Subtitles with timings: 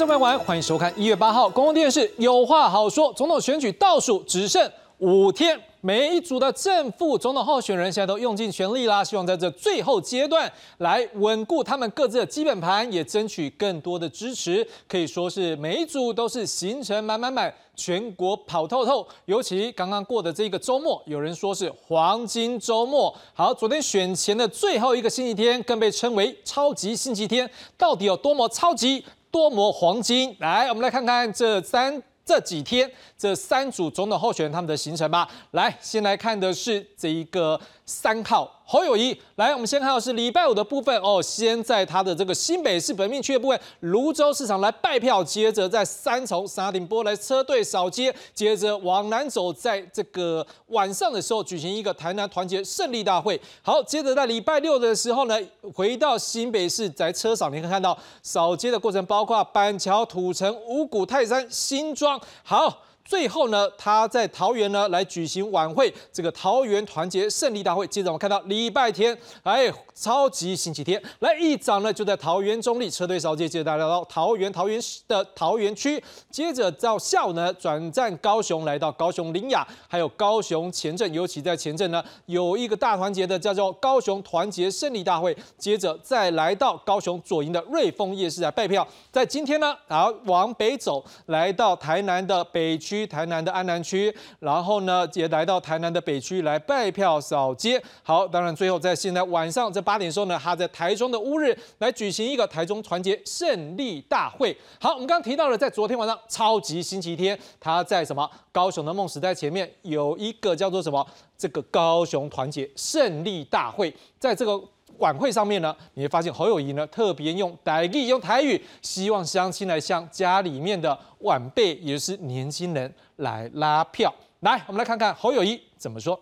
[0.00, 3.12] 各位观众朋友，欢迎收看一月八号公共电视有话好说。
[3.12, 14.66] 总统选举倒数只剩五天，每一组的正副总统候选人现在都用尽全力啦，希望在这最后阶段来稳固他们各自的基本盘，也争取更多的支持。
[14.88, 19.06] 可以说是每一组都是行程满满满，全国跑透透。
[19.26, 23.14] 尤其刚刚过的这个周末，有人说是黄金周末。
[23.34, 29.04] 好，昨天选前的最后一个星期天，更被称为超级星期天，到底有多么超级？
[29.30, 30.36] 多磨黄金！
[30.40, 35.28] 来，我们来看看这三这几天这三组总统候选人他们的行程吧。
[35.52, 38.48] 来，先来看的是这一个三号。
[38.64, 41.20] 侯友谊，来，我们先看到是礼拜五的部分哦。
[41.20, 53.40] 先在他的这个新北市本命区的部分，泸州市场来拜票，接着在三重沙顶波来车队扫街，接着往南走，在这个晚上的时候举行一个台南团结胜利大会。
[53.60, 55.36] 好，接着在礼拜六的时候呢，
[55.74, 62.20] 回到新北市在车上，你可以看到扫街的过程，包括板桥、土城、五股、泰山、新庄。
[62.44, 62.82] 好。
[63.04, 67.84] 最后呢，他在桃园呢来举行晚会，这个桃园团结胜利大会。
[67.88, 88.86] 接着我们看到礼拜天，哎，超级星期天，来一早呢就在桃园中立车队扫街，接着大家到桃园桃园的桃园区，接着到下午呢转战高雄，来到高雄林雅，还有高雄前镇，尤其在前镇呢有一个大团结的叫做高雄团结胜利大会，接着再来到高雄左营的瑞丰夜市来拜票。
[89.10, 92.89] 在今天呢，然后往北走，来到台南的北区。
[92.90, 97.80] 区台南的安南区，然后呢也来到台南的北区来拜票扫街。
[98.02, 104.56] 好，当然最后在现在晚上这八点时候呢，他在台中的乌日来举行一个台中团结胜利大会。
[104.80, 111.06] 好，我们刚刚提到了，在昨天晚上超级星期天，他在什么高雄的梦时代前面有一个叫做什么
[111.38, 114.60] 这个高雄团结胜利大会，在这个。
[115.00, 124.14] 晚会上面呢，你会发现侯友谊呢特别用台语，用台语，希望乡亲来向家里面的晚辈，也就是年轻人来拉票。
[124.40, 126.18] 来，我们来看看侯友谊怎么说。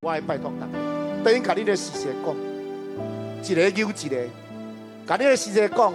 [0.00, 0.72] 我爱拜托大家，
[1.24, 2.34] 等于甲你的事实讲，
[3.44, 4.28] 一个又一个，
[5.06, 5.92] 甲你的事实讲，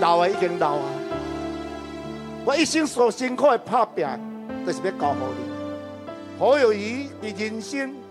[0.00, 0.84] 老的已经老啊。
[2.44, 4.06] 我一生所辛苦的拍拼，
[4.66, 6.38] 就是要教好你。
[6.38, 8.07] 侯友谊的人生。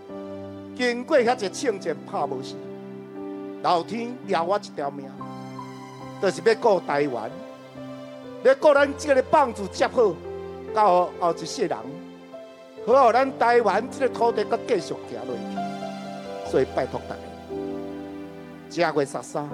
[0.77, 2.53] 经过遐一枪战，拍无死，
[3.63, 5.09] 老天留我一条命，
[6.21, 7.31] 就是要顾台湾，
[8.43, 10.13] 要顾咱这个棒子接好，
[10.75, 11.75] 到后一世人，
[12.85, 16.51] 好让咱台湾这个土地阁继续行落去。
[16.51, 17.15] 所以拜托大
[18.69, 19.49] 家，正月十三，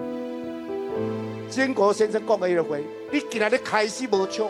[1.49, 2.75] 建国先生讲的迄个话，
[3.09, 4.45] 你今仔日开始无枪，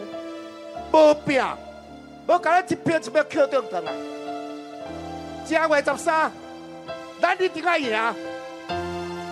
[0.92, 1.40] 无拼，
[2.28, 3.94] 无甲咱一票一票扣中转来。
[5.46, 6.32] 正月十三。
[7.24, 7.90] 咱一定要赢，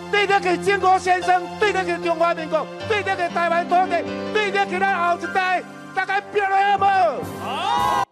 [0.09, 5.61] 对得起建国先生，对得起中华民国，对得起台湾土地，对得起咱后一代，
[5.93, 8.05] 大家拼了好不好？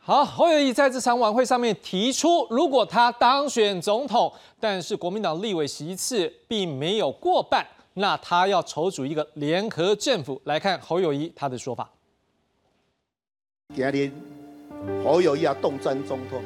[0.00, 7.64] 好，侯友谊在这场晚会上面提出，如果他当选总统，但是国民党立委席次并没有过半，
[7.94, 10.42] 那他要筹组一个联合政府。
[10.46, 11.88] 来看侯友谊他的说法。
[13.72, 14.12] 今天
[15.04, 16.42] 侯友谊要动真总统。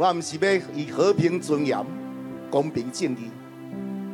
[0.00, 1.76] 我唔是要以和平尊严、
[2.50, 3.30] 公平正义、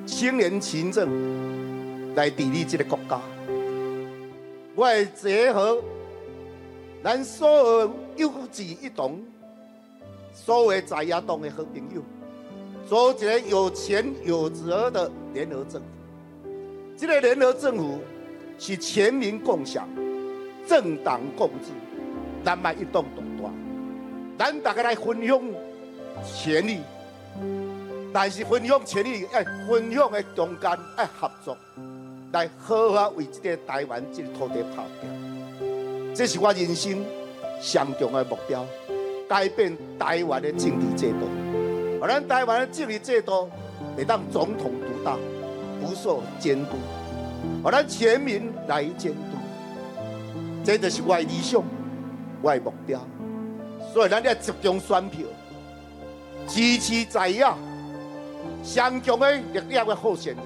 [0.05, 3.21] 清廉勤政来治理这个国家。
[4.75, 5.81] 我会结合
[7.05, 9.23] 咱所有有志一同、
[10.33, 12.03] 所有在野党的好朋友，
[12.89, 15.87] 组一个有钱有责的联合政府。
[16.97, 18.01] 这个联合政府
[18.59, 19.89] 是全民共享、
[20.67, 21.71] 政党共治，
[22.45, 23.53] 咱卖一动独大，
[24.37, 25.41] 咱大家来分享。
[26.25, 26.81] 权利，
[28.13, 31.57] 但是分享权利，哎，分享的中间要合作，
[32.33, 36.15] 来好好为这个台湾这个土地打拼。
[36.15, 37.05] 这是我人生
[37.61, 38.65] 上重的目标，
[39.29, 41.29] 改变台湾的政治制度，
[42.01, 43.51] 而咱台湾的政治制度
[43.97, 45.17] 会当总统独大，
[45.81, 46.77] 不受监督，
[47.65, 49.21] 而咱全民来监督。
[50.65, 51.63] 这就是我的理想，
[52.43, 53.01] 我的目标。
[53.93, 55.27] 所以咱要集中选票。
[56.47, 57.45] 支持在野，
[58.63, 60.45] 上强的力量的候选人。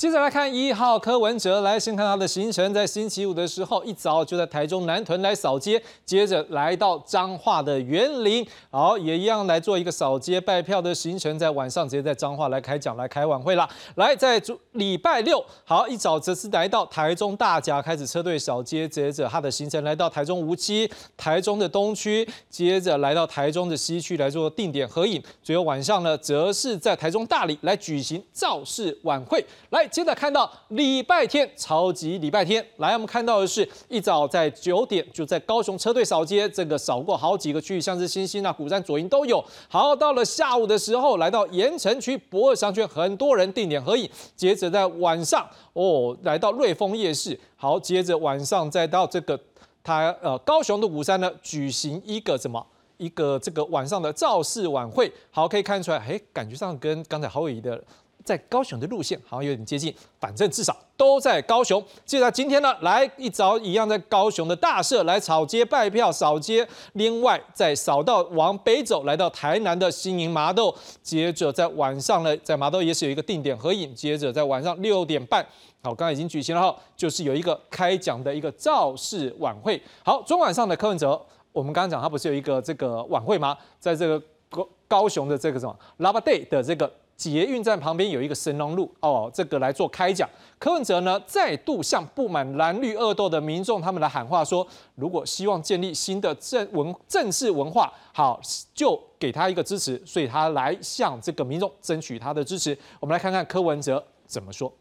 [0.00, 13.68] 接着来看一号柯文哲，来先看他的行程，在星期五的时候一早就在台中南屯来扫街，接着来到彰化的园林，好也一样来做一个扫街拜票的行程，在晚上直接在彰化来开讲来开晚会啦。
[13.96, 29.86] 来在主礼拜六，好一早则是来到台中大甲开始车队扫街，接着他的行程来到台中无期、台中的东区，接着来到台中的西区来做定点合影，最后晚上呢则是在台中大理来举行造势晚会，来。
[29.90, 39.44] 接着看到礼拜天，超级礼拜天，来，我们看到的是一早在九点就在高雄车队扫街，这个扫过好几个区域，像是新兴啊、古山、左营都有。
[39.68, 44.08] 好，到了下午的时候，来到盐城区博尔商圈，很多人定点合影。
[44.36, 47.38] 接着在晚上，哦，来到瑞丰夜市。
[47.56, 49.38] 好，接着晚上再到这个
[49.82, 52.64] 他呃高雄的五山呢，举行一个什么？
[52.96, 57.82] 一个这个晚上的造势晚会，好，可以看出来，哎，感觉上跟刚才侯友谊的
[58.24, 61.82] 在高雄的路线好像有点接近，反正至少都在高雄。
[62.04, 75.44] 接着今天呢，来一早一样在高雄的大社来草街拜票扫街，另外再扫到往北走，来到台南的新营麻豆，接着在晚上呢，在麻豆也是有一个定点合影，接着在晚上六点半，
[75.82, 79.80] 好，刚刚已经举行了哈，就是有一个开讲的一个造势晚会。
[80.04, 81.20] 好，中晚上的柯文哲。
[81.52, 83.56] 我们刚刚讲，他不是有一个这个晚会吗？
[83.80, 86.88] 在这个高高雄的这个什么 Lava Day 的这个
[87.20, 90.26] 捷运站旁边有一个神农路哦，这个来做开讲。
[90.58, 98.40] 柯文哲呢再度向不满蓝绿恶斗的民众他们来喊话，说如果希望建立新的政文政治文化，好
[98.74, 102.76] 就给他一个支持，所以他来向这个民众争取他的支持。
[102.98, 104.72] 我们来看看柯文哲怎么说。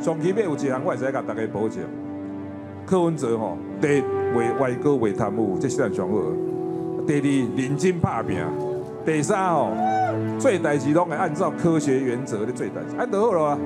[0.00, 1.82] 上期有一项，我会使甲大家保证，
[2.84, 4.02] 柯文哲吼第。
[4.36, 6.18] 为外交为贪污，这是上好。
[7.06, 8.36] 第二，认真拍拼。
[9.08, 9.72] 第三哦，
[10.38, 13.58] 做代志拢会按照科学原则咧做代志，安就好了啊。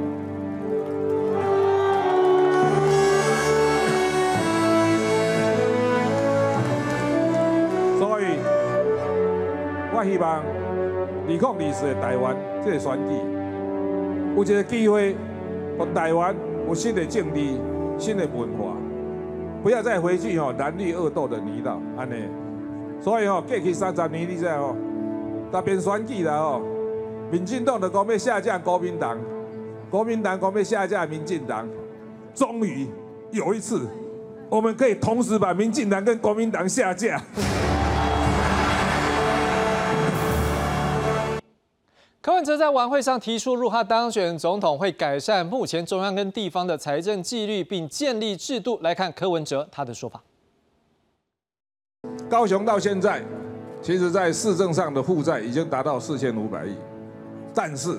[7.99, 8.39] 所以，
[9.93, 13.15] 我希望二零二四的台湾这个选举，
[14.37, 15.17] 有一个机会，
[15.77, 16.33] 让台湾
[16.69, 17.41] 有新的政治、
[17.99, 18.77] 新的文化。
[19.61, 22.29] 不要再回去吼蓝绿恶斗的泥道，安尼。
[23.01, 24.77] 所以吼过去三十年，你知哦，
[25.53, 26.63] 那边选举了吼，
[27.31, 29.19] 民进党的讲要下架国民党，
[29.91, 31.69] 国民党讲要下架民进党。
[32.35, 32.89] 终于
[33.31, 33.87] 有一次，
[34.49, 37.23] 我们可以同时把民进党跟国民党下架。
[42.23, 48.79] 柯文哲在晚会上提出，如果他当选总统，会改善目前中央跟地方的财政纪律，并建立制度。
[48.81, 50.23] 来看柯文哲他的说法：
[52.31, 53.23] 高雄到现在，
[53.83, 56.75] 其实在市政上的负债已经达到四千五百亿，
[57.53, 57.99] 但是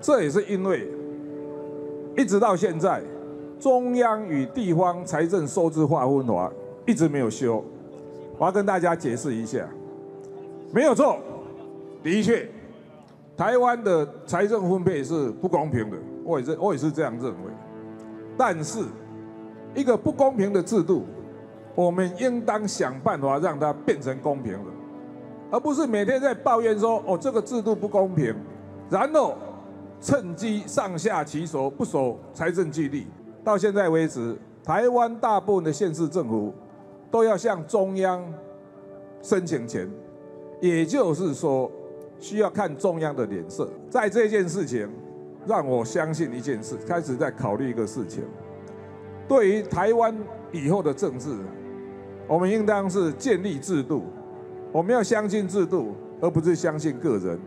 [0.00, 0.88] 这也是因为
[2.16, 3.02] 一直到现在，
[3.60, 6.50] 中央与地方财政收支划分法
[6.86, 7.62] 一直没有修。
[8.38, 9.68] 我要跟大家解释一下，
[10.72, 11.18] 没有错，
[12.02, 12.48] 的确。
[13.36, 17.52] 台湾的财政分配是不公平的，我也是我也是这样认为。
[18.36, 18.80] 但是，
[19.74, 21.04] 一个不公平的制度，
[21.74, 24.58] 我们应当想办法让它变成公平，
[25.50, 28.34] 而不是每天在抱怨说哦这个制度不公平，
[28.88, 29.36] 然后
[30.00, 33.06] 趁机上下其手，不守财政纪律。
[33.42, 36.54] 到现在为止，台湾大部分的县市政府
[37.10, 38.22] 都要向中央
[39.22, 39.90] 申请钱，
[40.60, 41.70] 也就是说。
[42.22, 44.86] 需要看中央的脸色，在这件事情，
[45.46, 48.22] 让我相信一件事，开始在考虑一个事情。
[49.26, 50.14] 对于台湾
[50.52, 51.34] 以后的政治，
[52.28, 54.04] 我们应当是建立制度，
[54.72, 57.38] 我们要相信制度，而不是相信个人。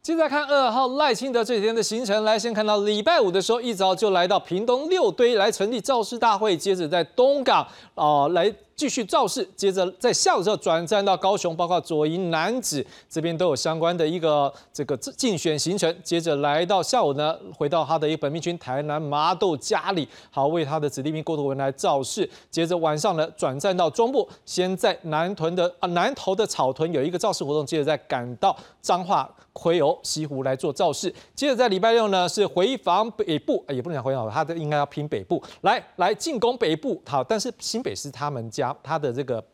[0.00, 8.54] 接着看二号赖清德这几天的行程，来先看到礼拜五的时候，一早就来到屏东六堆来成立造势大会，接着在东港啊来。
[8.78, 15.92] 继续造势，接着在下午时候转战到高雄，包括左营、男子这边都有相关的一个这个竞选行程。
[16.04, 22.30] 接着来到下午呢，回到他的一个本命军台南麻豆家里，好为他的子弟兵郭图文来造势。
[22.52, 31.12] 接着晚上呢，转战到中部，先在南屯的啊南投的草屯有一个造势活动，接着再赶到彰化魁欧西湖来做造势。
[31.34, 37.02] 接着在礼拜六呢，是回防北部，也不能讲回防，他的应该要拼北部，来来进攻北部。
[37.04, 38.67] 好，但是新北是他们家。
[38.82, 39.44] 他的这个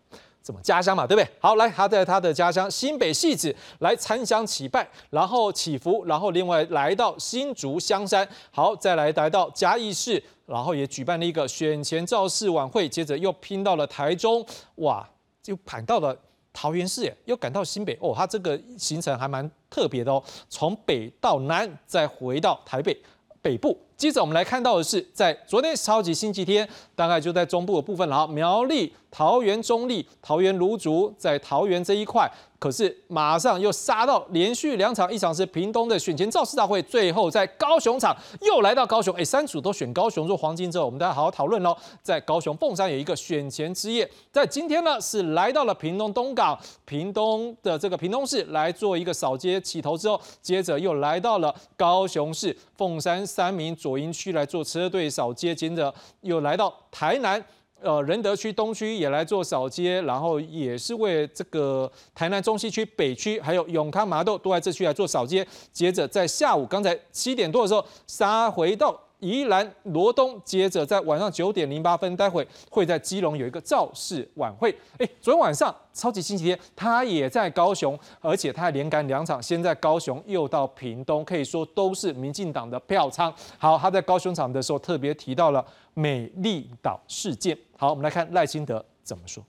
[0.42, 1.28] 怎么家乡嘛，对不对？
[1.40, 14.44] 好，来他在他的家乡新北戏子来参香祈拜，然后祈福，然后另外来到新竹香山，好，再来来到嘉义市，然后也举办了一个选前造势晚会，接着又拼到了台中，
[14.76, 15.08] 哇，
[15.42, 16.14] 就盘到了
[16.52, 22.94] 桃园市，耶又赶到新北，哦，他这个行程还蛮特别的哦，从北到南，再回到台北
[23.40, 23.78] 北部。
[23.96, 32.28] 接着我们来看到的是，在昨天超级星期天，大概就在中部的部分了，苗栗、桃园中立、桃园芦竹，在桃园这一块。
[32.58, 41.76] 可是马上又杀到连续两场，一场是屏东的选前造势大会，最后在高雄场又来到高雄，哎，三组都选高雄做黄金之后，我们大家好好讨论喽。
[42.02, 57.44] 在高雄凤山有一个选前之夜，在今天呢是来到了屏东东港，屏东的这个屏东市来做一个扫街起头之后，接着又来到了高雄市凤山三民左营区来做车队扫街，接着又来到台南。
[57.84, 65.46] 呃，仁德区东区也来做扫街，然后也是为这个台南中西区、北区，还有永康麻豆都在这区来做扫街。
[65.70, 68.98] 接着在下午刚才七点多的时候，杀回到。
[69.24, 74.70] 宜兰罗东，接着在晚上九点零八分，待会会在基隆有一个造势晚会。
[74.98, 83.34] 哎，昨天晚上超级星期天，他也在高雄，而且他还连赶两场，先在高雄，又到屏东，可以说都是民进党的票仓。
[83.56, 85.64] 好，他在高雄场的时候特别提到了
[85.94, 87.56] 美丽岛事件。
[87.78, 89.42] 好，我们来看赖清德怎么说。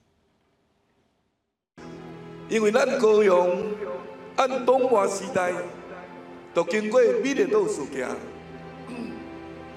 [2.48, 3.62] 因为咱高雄
[4.36, 5.52] 按东华时代
[6.54, 8.08] 都经过美丽岛事件。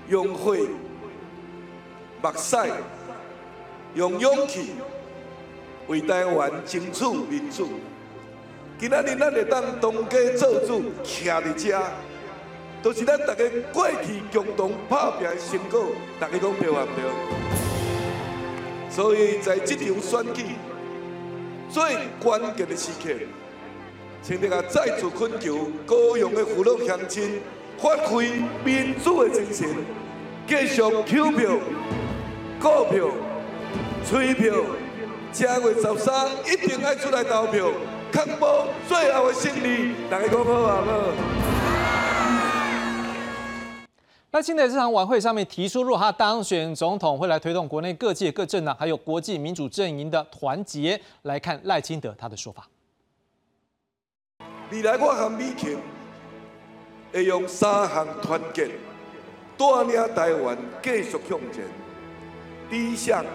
[0.10, 0.68] 用血、
[2.20, 2.58] 目屎、
[3.94, 4.72] 用勇气
[5.88, 7.70] 为台湾争取民主。
[8.80, 11.80] 今仔日咱会当当家做主，徛伫遮，
[12.82, 15.86] 都是咱大家过去共同打拼的成果。
[16.20, 17.12] 大家讲对唔对？
[18.90, 20.44] 所以在这场选举
[21.70, 21.84] 最
[22.20, 23.14] 关键的时刻，
[24.24, 27.40] 请大家再次恳求高雄的父老乡亲。
[27.82, 29.68] 发挥民主的精神，
[30.46, 31.58] 继续扣票、
[32.60, 33.08] 告票、
[34.06, 34.54] 催票，
[35.32, 37.72] 正月十三一定要出来投票，
[38.12, 39.94] 确保最后的胜利。
[40.10, 40.84] 大家讲好啊！
[44.32, 51.00] 那现在这场晚会上面提出，如果他当选总统，会来推动国内各界各政党还有国际民主阵营的团结。
[51.22, 52.68] 来看赖清德他的说法。
[54.70, 55.78] 未来我和美琴。
[57.12, 58.70] 会用三项团结
[59.58, 61.64] 带领台湾继续向前。
[62.70, 63.26] 第一项，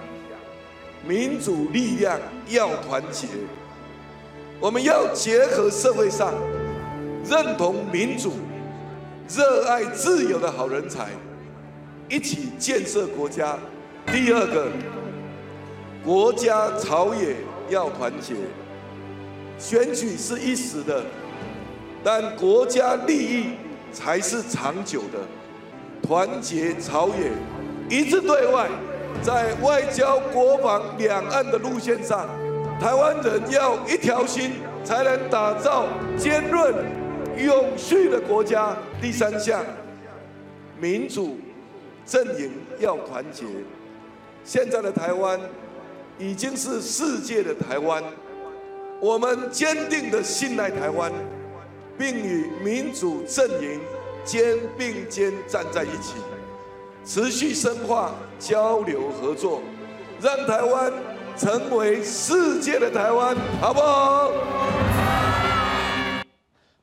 [1.05, 3.27] 民主力量要团结，
[4.61, 6.33] 我们要结合社会上
[7.29, 8.35] 认同民主、
[9.29, 11.09] 热爱自由的好人才，
[12.09, 13.59] 一起建设国家。
[14.07, 14.69] 第二个，
[16.05, 17.37] 国家朝野
[17.69, 18.35] 要团结，
[19.59, 21.03] 选举是一时的，
[22.05, 23.47] 但国家利益。
[23.95, 25.21] 才是长久的
[26.03, 27.31] 团结朝野，
[27.89, 28.69] 一致对外，
[29.23, 32.29] 在外交、国防、两岸的路线上，
[32.79, 34.53] 台湾人要一条心，
[34.85, 35.87] 才能打造
[36.19, 36.75] 坚韧、
[37.39, 38.77] 永续的国家。
[39.01, 39.65] 第三项，
[40.79, 41.39] 民主
[42.05, 43.45] 阵营要团结。
[44.45, 45.41] 现在的台湾
[46.19, 48.03] 已经是世界的台湾，
[49.01, 51.11] 我们坚定的信赖台湾。
[51.99, 53.81] 并与民主阵营
[54.25, 56.15] 肩并肩站在一起，
[57.05, 59.61] 持续深化交流合作，
[60.21, 60.93] 让台湾
[61.37, 64.31] 成为世界的台湾，好不好？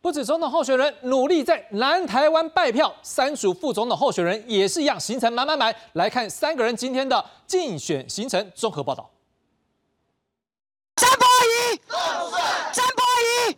[0.01, 5.73] 不止总统候选人努力在南台湾拜票，三组副总统候选人也是一样，行程满满满。
[5.93, 9.09] 来看三个人今天的竞选行程综合报道。
[10.95, 11.79] 张伯仪，
[12.73, 13.55] 张伯仪，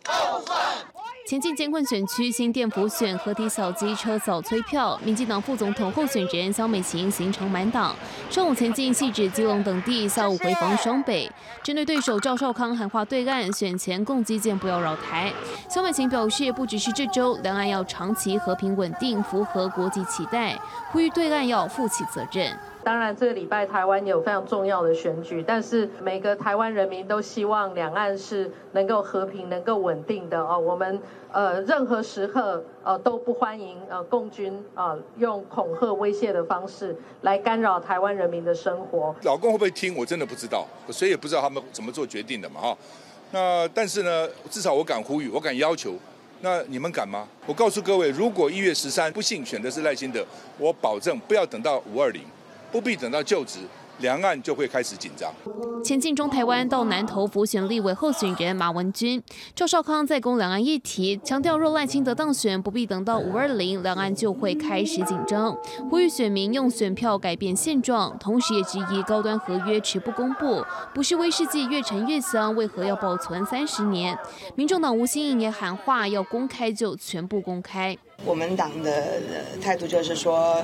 [1.26, 7.96] 前进监控选区新店府选合体小机车早催票，民进党副总统候选人萧美琴行程满档。
[8.28, 11.30] 上午前进细致基隆等地，下午回防双北。
[11.62, 15.32] 针对对手赵少康喊话对岸选前共击剑不要扰台，
[15.66, 20.60] 萧美琴表示不只是这周，两岸要长期和平稳定，符合国际期待，
[20.92, 22.54] 呼吁对岸要负起责任。
[22.84, 30.58] 当然，这个礼拜台湾有非常重要的选举，但是每个台湾人民都希望两岸是能够和平、能够稳定的哦。
[30.58, 31.00] 我们
[31.32, 39.14] 呃任何时刻呃都不欢迎呃共军啊用恐吓威胁的方式来干扰台湾人民的生活。
[39.22, 39.96] 老公会不会听？
[39.96, 42.76] 我真的不知道，谁也不知道他们怎么做决定的嘛哈。
[43.30, 45.94] 那但是呢，至少我敢呼吁，我敢要求。
[46.42, 47.26] 那你们敢吗？
[47.46, 50.22] 我告诉各位，如果一月十三不幸选的是赖清德，
[50.58, 52.22] 我保证不要等到五二零。
[52.74, 53.60] 不必等到就职，
[53.98, 55.32] 两岸就会开始紧张。
[55.84, 59.22] 前进中台湾到南投辅选立委候选人马文君、
[59.54, 65.56] 赵少康在攻两岸议题，强调若赖清德当选，不必等到五二零，两岸就会开始紧张，
[65.88, 74.18] 呼吁选民用选票改变现状，同时也质疑高端合约迟不公布，不是威士忌越陈越香，为何要保存三十年？
[74.56, 77.96] 民众党吴新颖也喊话，要公开就全部公开。
[78.24, 79.20] 我们党的
[79.62, 80.60] 态度就是说。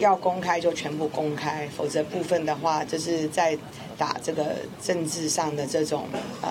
[0.00, 3.56] 要公开就全部公开，否则部分的话，就是在
[3.96, 6.06] 打这个政治上的这种
[6.42, 6.50] 呃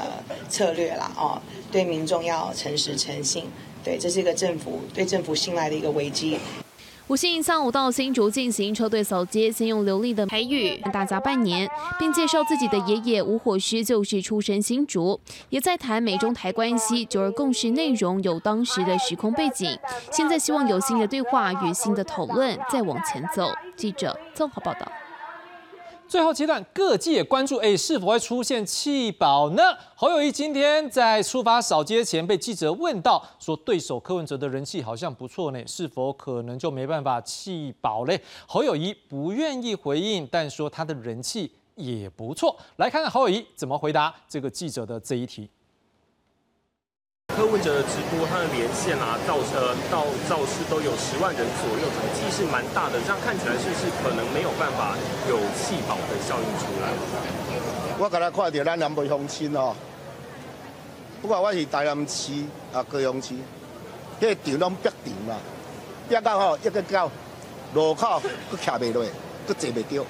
[0.49, 1.41] 策略啦哦。
[1.71, 3.45] 对民众要诚实诚信，
[3.83, 6.39] 对，这是一个政府对政府信赖的一个危机。
[7.09, 19.75] 吴新颖上午到新竹进行车队扫街，先用流利的台语大家拜年，并介绍自己的爷爷吴火师就是出身新竹，也在谈美中台关系、九二共识内容有当时的时空背景。
[20.11, 23.49] 现在希望有新的对话与新的讨论，再往前走。
[23.75, 24.87] 记者综合报道。
[26.09, 29.61] 最后阶段，各界也关注，哎，是否会出现弃保呢？
[29.95, 38.19] 侯友谊今天在出发扫街前被记者问到，说对手柯文哲的人气好像不错呢，是否可能就没办法弃保嘞？
[38.47, 42.57] 侯友谊不愿意回应，但说他的人气也不错。
[42.77, 45.47] 来看看侯友谊怎么回答这个记者的这一题。
[47.35, 52.99] 柯文哲的直播，他的连线啊，造车到造势都有十万人左右，总计是蛮大的。
[53.01, 54.95] 这样看起来是不是可能没有办法
[55.29, 56.89] 有气保的效应出来？
[57.97, 59.73] 我刚才看到咱南北乡亲哦，
[61.21, 62.33] 不管我是台南市
[62.73, 63.35] 啊高雄市，
[64.19, 65.37] 迄场拢逼场嘛，
[66.09, 67.09] 逼到吼一个到
[67.73, 68.21] 路口
[68.51, 69.05] 佫徛袂落，
[69.47, 70.05] 佫坐袂着。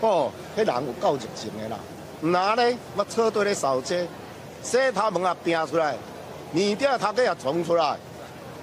[0.00, 1.78] 哦，迄人有够热情的啦。
[2.20, 4.06] 那呢，我车队咧扫街。
[4.62, 5.96] 洗头门啊，拼出来，
[6.52, 7.96] 面顶头壳也冲出来，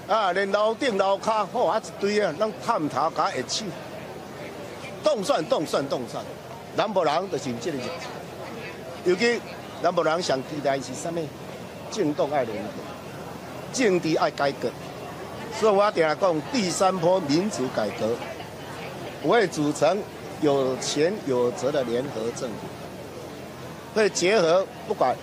[0.07, 3.65] 啊，连楼顶楼骹，好啊一堆啊，咱探头加下手，
[5.03, 6.23] 动算动算动算，
[6.75, 7.89] 南部人就是这个日子，
[9.05, 9.41] 尤其
[9.81, 11.27] 南部人上期待是啥物？
[11.89, 12.69] 政党爱联合，
[13.73, 14.69] 政治爱改革，
[15.59, 18.09] 所以我定来讲第三波民主改革，
[19.23, 19.97] 我会组成
[20.41, 25.15] 有钱有责的联合政府，会结合不管。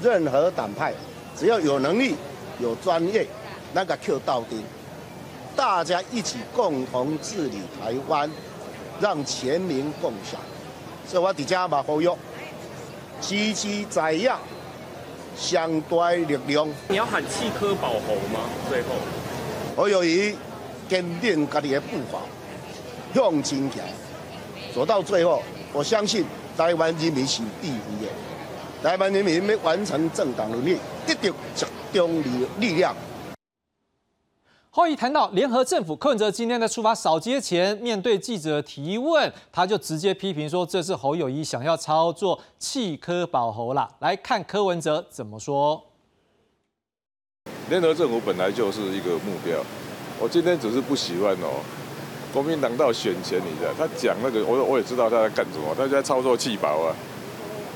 [0.00, 0.94] 任何党派，
[1.36, 2.14] 只要有能力、
[2.58, 3.26] 有专业，
[3.72, 4.62] 那个 Q 到底，
[5.56, 8.30] 大家一起共同治理台湾，
[9.00, 10.40] 让全民共享。
[11.06, 12.08] 所以我伫遮嘛呼吁，
[13.20, 14.38] 积极在样，
[15.36, 16.68] 相对力量。
[16.88, 18.40] 你要喊弃科保侯吗？
[18.68, 18.88] 最后，
[19.76, 20.34] 我由于
[20.88, 22.18] 坚定家己的步伐，
[23.14, 23.82] 向前行，
[24.74, 26.24] 走到最后，我相信
[26.56, 28.08] 台湾人民是第一的。
[28.82, 32.92] 台湾人民要完成政党轮力，得到集中力力量。
[34.70, 45.80] 后裔谈到联合政府，柯文哲今天在出发扫街前，面对记者提问，他就直接批评说：“这是侯友谊想要操作弃科保侯啦。”来看柯文哲怎么说。
[47.70, 49.58] 联合政府本来就是一个目标，
[50.18, 51.62] 我今天只是不喜欢哦，
[52.32, 56.96] 国民党到选前，你知道他讲那个，我我也知道他在干什么，他在操作弃保啊。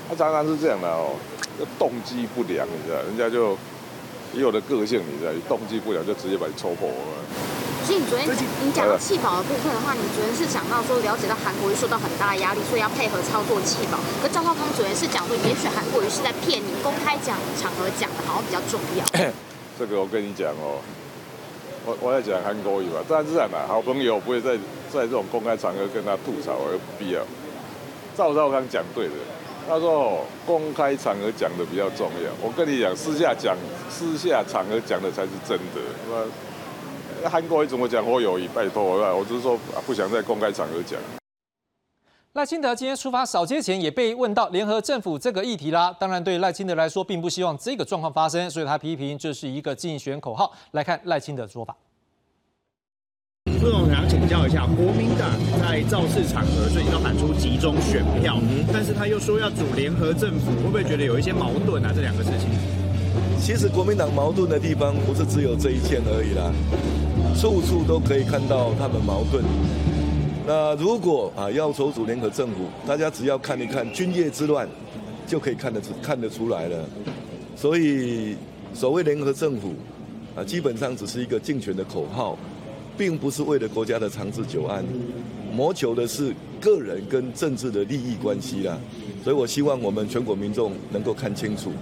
[0.08, 1.14] 他常常是这样的哦，
[1.78, 3.56] 动机不良，你知道，人家就
[4.34, 6.94] 有的个性，你知道，动机不良就直接把你戳破了。
[7.86, 8.26] 可是你昨天
[8.62, 13.98] 你讲到气保的部分的话，你昨天是讲到说了解到韩国瑜受到很大的压力，所以要配合操作气保。
[14.22, 19.04] 可赵少康昨天是讲说，也许韩国瑜是在骗你，公开讲场合讲的好像比较重要。
[19.78, 20.82] 这个我跟你讲哦，
[21.84, 24.56] 我我在讲韩国瑜吧，但是啊，好朋友不会在
[24.90, 27.22] 在这种公开场合跟他吐槽，有必要。
[28.16, 29.14] 赵少康讲对的。
[29.68, 32.30] 他说：“公开场合讲的比较重要。
[32.40, 33.56] 我跟你讲，私下讲、
[33.90, 35.80] 私下场合讲的才是真的。
[37.22, 38.08] 那韩国怎么讲？
[38.08, 40.98] 我友谊，拜托我，我只是说不想在公开场合讲。”
[42.34, 45.94] 赖清德今天出发扫街前也被问到联合政府这个议题啦。
[45.98, 50.52] 当然，对赖清德来说，并不希望这个状况发生，所以他批评这是一个竞选口号。
[50.72, 51.74] 来看赖清德的说法。
[53.58, 58.38] 副总想请教一下，国民党在造势场合最近都喊出集中选票，
[58.72, 61.92] 但是他又说要组联合政府，会不会觉得有一些矛盾啊？
[61.94, 62.48] 这两个事情，
[63.40, 66.52] 其实国民党矛盾的地方不是只有这一件而已啦，
[67.40, 69.42] 处处都可以看到他们矛盾。
[70.46, 74.68] 那如果啊要筹组联合政府，大家只要看一看军业之乱，
[75.26, 76.84] 就可以看得出看得出来了。
[77.56, 78.36] 所以
[78.74, 79.74] 所谓联合政府
[80.36, 82.38] 啊，基本上只是一个竞选的口号。
[82.96, 84.84] 并不是为了国家的长治久安，
[85.52, 88.78] 谋求的是个人跟政治的利益关系啦。
[89.22, 91.72] 所以我希望我们全国民众能够看清楚。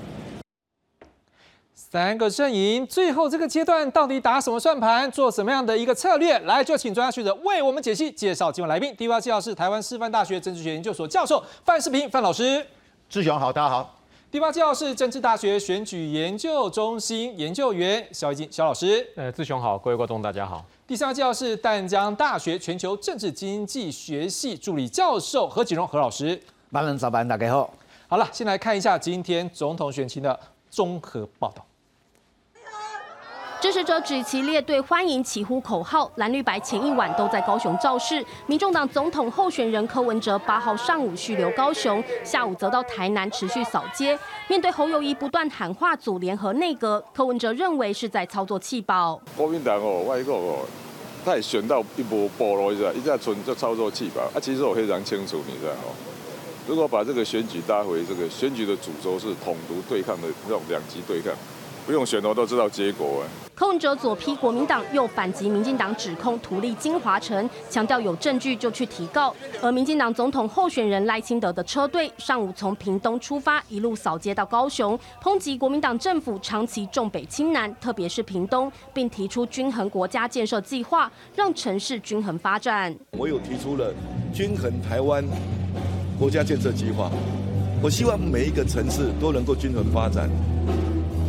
[1.74, 6.36] 三个阵营最后这个阶段到底打什么算盘，做什么样的一个策略？
[6.40, 8.10] 来，就请专家学者为我们解析。
[8.10, 12.64] 介绍今晚来宾，第一位介绍是台湾师范大学政治学研究所教授范世平范老师。
[13.08, 14.03] 志雄好，大家好。
[14.34, 19.08] 第八介绍是政治大学选举研究中心研究员肖一金肖老师。
[19.14, 20.64] 呃，志雄好，各位观众大家好。
[20.88, 26.42] 第三位介绍是淡江大学全球政治经济学系助理教授何景荣何老师。
[26.72, 27.72] 班人早班，大家好。
[28.08, 30.36] 好了，先来看一下今天总统选情的
[30.68, 31.64] 综合报道。
[33.64, 36.12] 支持者举旗列队欢迎，齐呼口号。
[36.16, 38.22] 蓝绿白前一晚都在高雄造势。
[38.46, 44.18] 民众党总统候选人柯文哲八号上午续留高雄，下午则到台南持续扫街。
[44.48, 49.18] 面对侯友谊不断喊话组联合内阁，柯文哲认为是在操作气保。
[49.34, 50.58] 国民党哦，外国哦，
[51.24, 54.20] 他也选到一波波了，一下一下纯就操作气保。
[54.24, 55.96] 啊，其实我非常清楚，你知道哦，
[56.68, 61.32] 如果把这个选举搭回这个选举的主轴是统独对抗的这种两极对抗。
[61.86, 63.28] 不用选我都知道结果哎。
[63.54, 69.32] 柯文哲左批国民党，右反击民进党指控图利金华城，强调有证据就去提告。
[69.62, 82.94] 而民进党总统候选人赖清德的车队上午从屏东出发，一路扫街到高雄，抨击国民党政府长期重北轻南，特别是屏东，并提出均衡国家建设计划，让城市均衡发展。
[83.12, 83.94] 我有提出了
[84.32, 85.24] 均衡台湾
[86.18, 87.08] 国家建设计划，
[87.80, 90.28] 我希望每一个城市都能够均衡发展。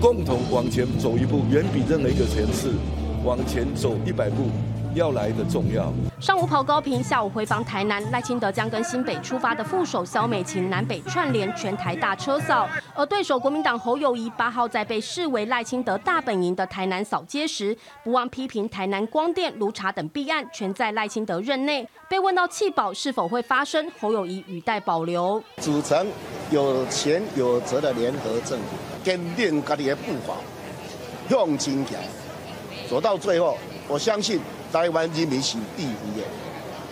[0.01, 2.69] 共同往前走一步，远比任何一个城市
[3.23, 4.49] 往前走一百步。
[4.95, 5.93] 要来的重要。
[6.19, 12.67] 上午跑高平，下午回访台南，赖清德将跟新北出发的副手萧美琴南北串联，全台大车扫。
[12.95, 21.87] 而对手国民党侯友谊八号在被视为赖清德大本营的台南扫街时，不忘批评台南光电、卢茶等弊案全在赖清德任内。
[22.09, 25.43] 被问到弃保是否会发生，侯友谊语带保留。
[25.57, 26.07] 组成
[26.49, 28.65] 有钱有责的联合政府。
[29.03, 30.33] 坚定家己的步伐，
[31.29, 31.95] 向前行，
[32.89, 33.55] 走到最后，
[33.87, 34.39] 我相信
[34.75, 36.21] 台湾人民是第一的。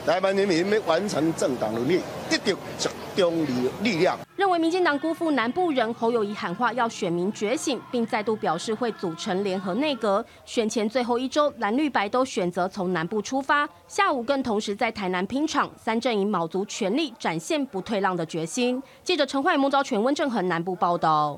[0.06, 4.18] 台湾人民要完成政党努力，得到集中力力量。
[4.38, 10.26] 认为民进党辜负南部人，侯友谊喊话要选民觉醒，并再度表示会组成联合内阁。
[10.46, 18.82] 选前最后一周，蓝绿白都选择从南部出发，下午更同时在台南拼场，三阵营卯足全力展现不退让的决心。
[19.04, 21.38] 记者陈焕、孟昭全、温正恒南部报道。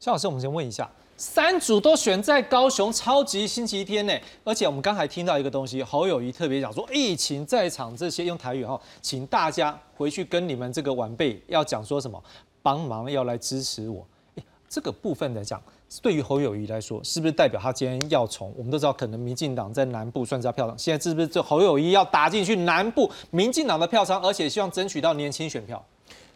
[0.00, 0.90] 肖老师，我们先问一下，
[1.22, 12.20] 三组都选在高雄超级星期天呢，而且我们刚才听到一个东西，侯友谊特别讲说，疫情在场这些用台语哈，请大家回去跟你们这个晚辈要讲说什么，
[12.60, 14.04] 帮忙要来支持我。
[14.68, 15.62] 这个部分来讲，
[16.02, 25.80] 对于侯友谊来说，是不是代表他今天要从我们都知道，可能民进党在南部算是票仓，现在是不是这侯友谊要打进去南部民进党的票仓，而且希望争取到年轻选票？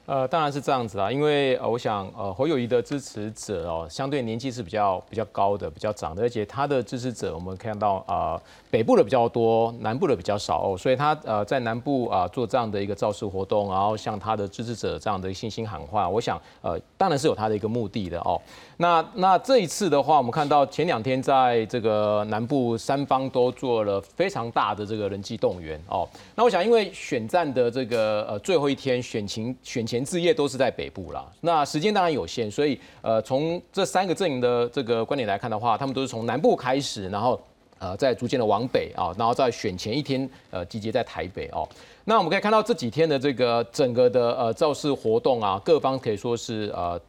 [0.07, 8.41] 呃，当然是这样子啊，因为呃，我想呃，侯友谊的支持者哦，相对年纪是比较比较高的，比较长的，而且他的支持者我们看到啊，
[8.77, 18.39] 北部的比较多，南部的比较少，所以他呃在南部啊做这样的一个造势活动，然后向他的支持者这样的信心喊话，我想呃，当然是有他的一个目的的哦。
[18.77, 26.07] 那那这一次的话，我们看到前两天在这个南部三方都做了非常大的这个人机动员哦。
[26.35, 37.41] 那我想，因为选战的这个呃最后一天选情选前置业都是在北部啦，那时间当然有限，所以呃从这三个阵营的这个观点来看的话，他们都是从南部开始，然后
[37.79, 41.69] 呃在逐渐的往北啊，然后在选前一天呃集结在台北哦。
[42.05, 47.01] 那我们可以看到这几天的这个整个的呃造势活动啊，各方可以说是呃。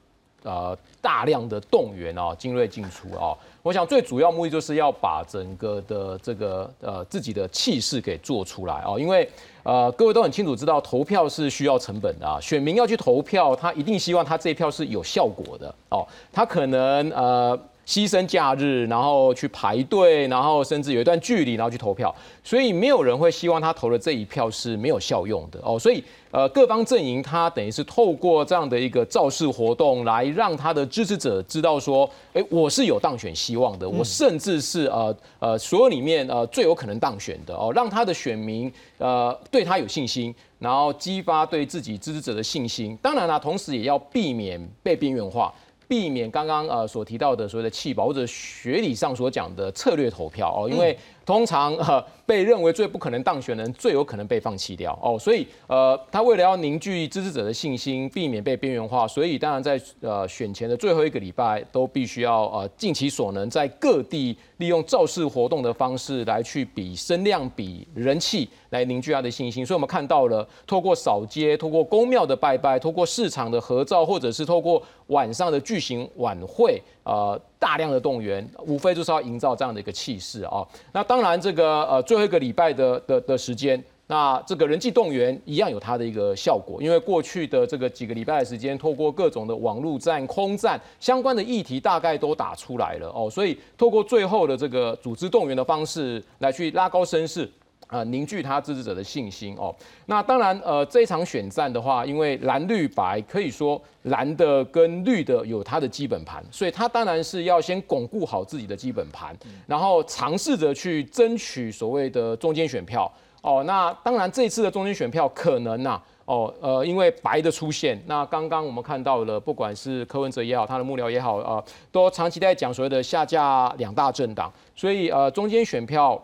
[0.44, 9.30] 呃，大量的动员哦，精锐进出哦，我想最主要目的就是要把整个的这个呃自己的气势给做出来哦，因为
[9.64, 17.60] 呃各位都很清楚知道投票是需要成本的啊，选民要去投票，他一定希望他这一票是有效果的哦，他可能呃。
[17.88, 25.80] 牺牲假日，然后去排队，然后甚至有一段距离，然后去投票，所以没有人会希望他投的这一票是没有效用的哦。
[25.80, 42.98] 所以，呃，各方阵营他等于是透过这样的一个造势活动，来让他的支持者知道说，哎，我是有当选希望的，我甚至是呃呃所有里面呃最有可能当选的哦，让他的选民呃对他有信心，然后激发对自己支持者的信心。
[43.02, 45.54] 当然了，同时也要避免被边缘化。
[45.88, 50.98] 避免刚刚呃所提到的所谓的弃保或者学理上所讲的策略投票哦，因为
[51.28, 55.20] 通常呃被认为最不可能当选的人，最有可能被放弃掉哦。
[55.20, 69.66] 所以呃，他为了要凝聚支持者的信心，避免被边缘化，所以当然在呃选前的最后一个礼拜，都必须要呃尽其所能，在各地利用造势活动的方式来去比声量、比人气，来凝聚他的信心。
[69.66, 80.68] 所以我们看到了，透过扫街、透过公庙的拜拜、透过市场的合照，或者是透过晚上的巨型晚会，呃，大量的动员，无非就是要营造这样的一个气势啊。
[80.92, 93.30] 那当然，这个呃最后一个礼拜的的的时间，那这个人际动员一样有它的一个效果，因为过去的这个几个礼拜的时间，透过各种的网络战、空战相关的议题，大概都打出来了哦。
[93.30, 97.50] 所以透过最后的这个组织动员的方式来去拉高声势。
[97.90, 99.74] 呃，凝聚他支持者的信心哦。
[100.08, 113.10] 那当然，呃，这一场选战的话，因为蓝绿白可以说蓝的跟绿的有它的基本盘，所以他当然是要先巩固好自己的基本盘，然后尝试着去争取所谓的中间选票
[113.42, 113.64] 哦。
[113.66, 126.22] 那当然，这次的中间选票可能呐，哦，呃，因为白的出现，那刚刚我们看到了，不管是柯文哲也好，他的幕僚也好，呃，都长期在讲所谓的下架两大政党，所以呃，中间选票。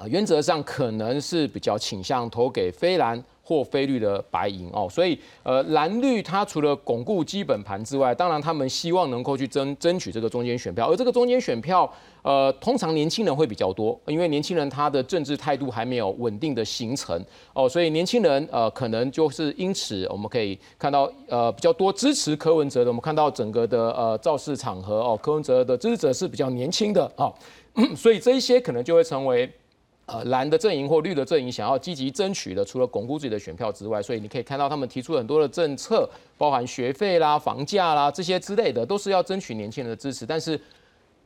[0.00, 17.22] 啊，原则上可能是比较倾向投给非蓝或非绿的白银哦，所以呃蓝绿它除了巩固基本盘之外，当然他们希望能够去争争取这个中间选票，而这个中间选票呃通常年轻人会比较多，因为年轻人他的政治态度还没有稳定的形成。
[17.52, 27.34] 哦，所以年轻人呃可能就是因此我们可以看到呃比较多支持柯文哲的，我们看到整个的呃造势场合哦，柯文哲的支持者是比较年轻的哦，
[27.94, 29.50] 所以这一些可能就会成为。
[30.12, 40.26] 呃，蓝的阵营或绿的阵营想要积极争取的，除了巩固自己的选票之外，所以你可以看到他们提出很多的政策，包含学费啦、房价啦这些之类的，都是要争取年轻人的支持。
[40.26, 40.60] 但是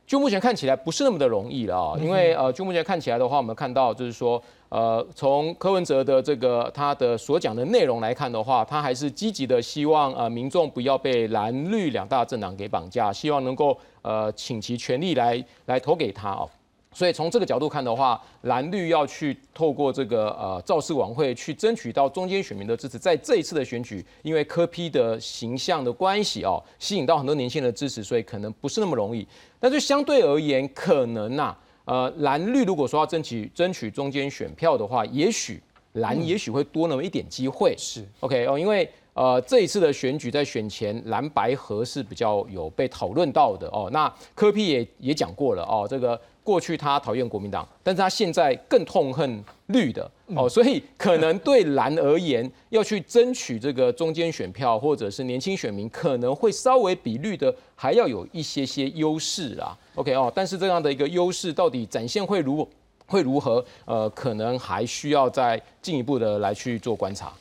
[0.05, 16.47] 就目前看起来不是那么的容易了啊，因为呃，就目前看起来的话，我们看到就是说，呃，从柯文哲的这个他的所讲的内容来看的话，他还是积极的希望呃民众不要被蓝绿两大政党给绑架，希望能够呃请其全力来来投给他哦。
[16.95, 29.27] 所以从这个角度看的话，蓝绿要去透过这个呃造势晚会去争取到中间选民的支持，在这一次的选举，因为柯批的形象的关系哦，吸引到很多年轻人的支持，所以可能不是那么容易。
[29.59, 31.53] 但是相对而言，可能呐，
[31.83, 35.61] 呃蓝绿如果说要争取争取中间选票的话，也许
[35.93, 37.75] 蓝也许会多那么一点机会。
[37.77, 38.89] 是 OK 哦，因为。
[39.15, 43.89] 呃，这一次的选举在选前蓝白合是比较有被讨论到的哦。
[43.93, 59.75] 那柯批也也讲过了哦，这个过去他讨厌国民党，但是他现在更痛恨绿的哦，所以可能对蓝而言，要去争取这个中间选票或者是年轻选民，可能会稍微比绿的还要有一些些优势啊。
[59.95, 62.65] OK 哦，但是这样的一个优势到底展现会如
[63.07, 63.65] 会如何？
[63.85, 67.33] 呃，可能还需要再进一步的来去做观察。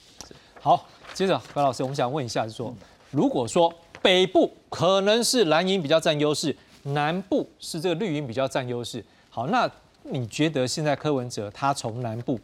[0.61, 0.85] 好。
[1.13, 2.75] 接着，白老师，我们想问一下，就是说，
[3.13, 9.71] 如果说北部可能是蓝营比较占优势，南部是这个绿营比较占优势，好，那
[10.03, 12.39] 你觉得现在柯文哲他从南部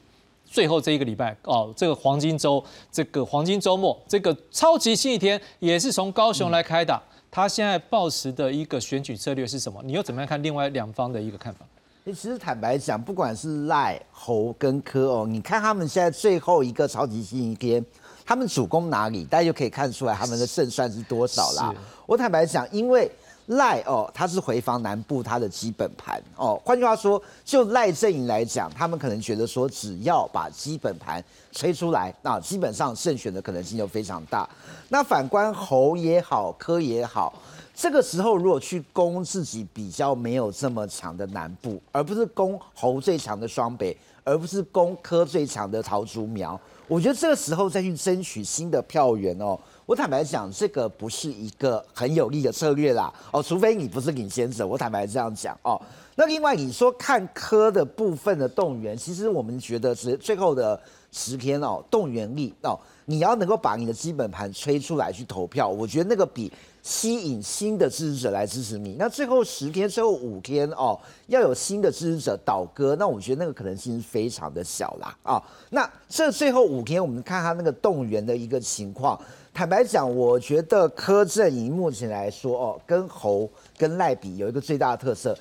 [0.45, 7.01] 最后这一个礼拜哦，这个黄金周，这个黄金周末，这个超级星期天也是从高雄来开打，
[7.31, 9.81] 他现在抱持的一个选举策略是什么？
[9.85, 11.65] 你又怎么样看另外两方的一个看法？
[12.07, 17.85] 其实坦白讲，不管是赖侯跟柯哦，你看他们现在最后一个超级星期天。
[18.27, 21.75] 他们主攻哪里，大家就可以看出来他们的胜算是多少啦。
[22.07, 23.11] 我坦白讲，因为
[23.51, 26.61] 赖哦，他是回防南部他的基本盘哦。
[26.65, 34.49] 换句话说，就赖阵营来讲，他们可能觉得说，只要把基本盘吹出来，那基本上胜选的可能性就非常大。
[34.89, 37.33] 那反观侯也好，柯也好，
[37.75, 46.59] 这个时候如果去攻自己比较没有这么强的南部，而不是攻侯最强的双北，而不是攻柯最强的桃竹苗。
[46.87, 49.59] 我觉得这个时候再去争取新的票源哦，
[49.91, 55.83] 我坦白讲，这个不是一个很有利的策略啦哦，除非你不是领先者，我坦白这样讲哦。
[56.15, 66.53] 那另外你说看科的部分的动员，其实我们觉得是最后的十天哦，动员力哦，你要能够把你的基本盘吹出来去投票，我觉得那个比。
[66.83, 75.43] 吸引新的支持者来支持你，那最后十天、最后五天哦，要有新的支持者倒戈，那我觉得那个可能性是非常的小啦啊。
[75.69, 79.21] 那这最后五天，我们看他那个动员的一个情况，
[79.53, 85.37] 坦白讲，我觉得柯震营目前来说哦，跟侯跟赖比有一个最大的特色，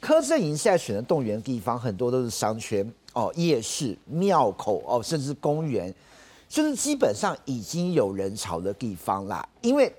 [0.00, 5.94] 柯震营现在选的动员地方很多都是商圈哦、夜市、庙口哦，甚至公园，
[6.48, 9.92] 就是基本上已经有人潮的地方啦，因为。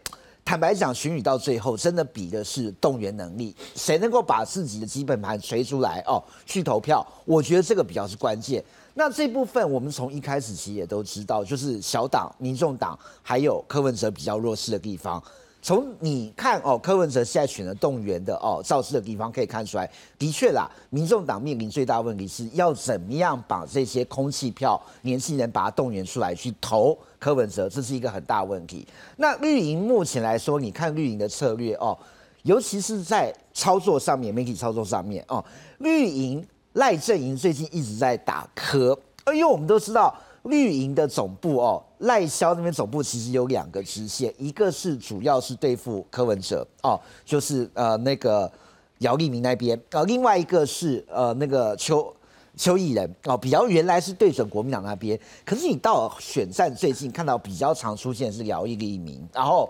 [0.46, 8.62] 坦白讲，选举到最后，真的比的是动员能力，谁能够把自己的基本盘锤出来哦，去投票，我觉得这个比较是关键。
[8.94, 15.22] 那这部分我们从一开始其实也都知道，就是小党、民众党还有柯文哲比较弱势的地方。
[15.66, 28.86] 从你看哦，柯文哲现在选的动员的哦造势的地方可以看出来，的确啦，民众党面临最大问题是要怎么样把这些空气票年轻人把它动员出来去投柯文哲，这是一个很大问题。
[29.16, 31.98] 那绿营目前来说，你看绿营的策略哦，
[32.42, 35.42] 尤其是在操作上面，媒体操作上面哦，
[35.78, 40.16] 绿营赖阵营最近一直在打柯，因为我们都知道。
[40.48, 48.52] 绿营的总部哦，赖萧那边总部其实有两个支线，一个是主要是对付柯文哲哦，就是呃那个
[48.98, 52.14] 姚立明那边，呃，另外一个是呃那个邱
[52.58, 59.70] 邱毅人哦，比较原来是对准国民党那边，可是你到选战最近看到比较常出现是姚立明，然后。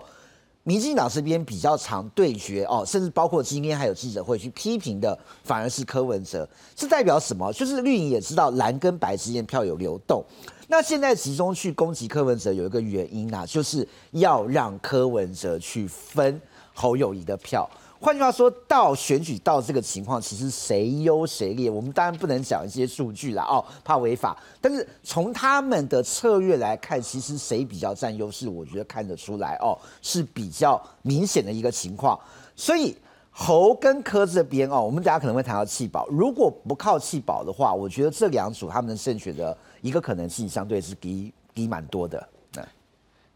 [0.64, 6.48] 民进党这边比较常对决哦，甚至包括今天还有记者会去批评的，反而是柯文哲。
[6.74, 7.52] 是代表什么？
[7.52, 10.24] 就是绿营也知道蓝跟白之间票有流动。
[10.66, 16.40] 那现在集中去攻击柯文哲，有一个原因啊，就是要让柯文哲去分
[16.72, 17.68] 侯友谊的票。
[18.04, 24.36] 换句话说，到选举到这个情况，其实谁优谁劣，我们当然不能讲一些数据了哦，怕违法。
[24.60, 32.20] 但是从他们的策略来看，其实谁比较占优势，我觉得看得出来哦，是比较明显的一个情况。
[32.54, 32.94] 所以
[33.30, 42.28] 侯跟柯这边哦，我们大家可能会谈到弃保，如果不靠弃保的话，我觉得这两组他们的胜选的一个可能性相对是低低蛮多的。
[42.52, 42.62] 那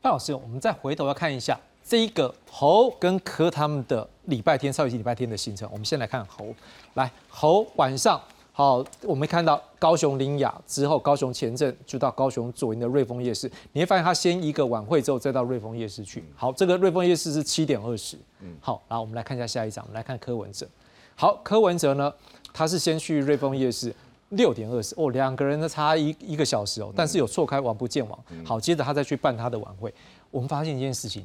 [0.03, 1.59] 范老师，我们再回头要看一下。
[1.89, 6.55] 这一个猴跟柯他们的礼拜天，上一期礼拜天的行程，我们先来看猴。
[6.93, 8.21] 来，猴晚上
[8.53, 13.51] 好，我们看到高雄林雅之后，高雄前镇就到高雄左营的瑞丰夜市。
[13.73, 16.23] 你会发现他先一个晚会之后，再到瑞丰夜市去。
[16.37, 18.19] 好，这个瑞丰夜市是七点二十。
[18.41, 20.69] 嗯，好，然后我们来看一下下一张，我们来看柯文哲。
[21.15, 22.13] 好，柯文哲呢，
[22.53, 23.95] 他是先去瑞丰夜市，
[24.29, 28.19] 六点二十哦，两个人呢差一一个小时哦，但是有错开王不见王。
[28.45, 29.95] 好，接着他再去办他的晚会。
[30.31, 31.25] 我们发现一件事情。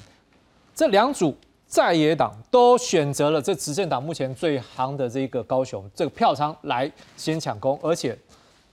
[0.75, 1.35] 这两组
[1.67, 8.17] 在野党都选择了这执政党目前最行的这个高雄这个票仓来先抢攻，而且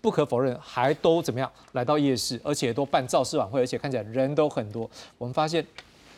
[0.01, 4.89] 不可否认还都怎么样来到夜市，而且都办造势晚会，而且看起来人都很多。
[5.19, 5.65] 我们发现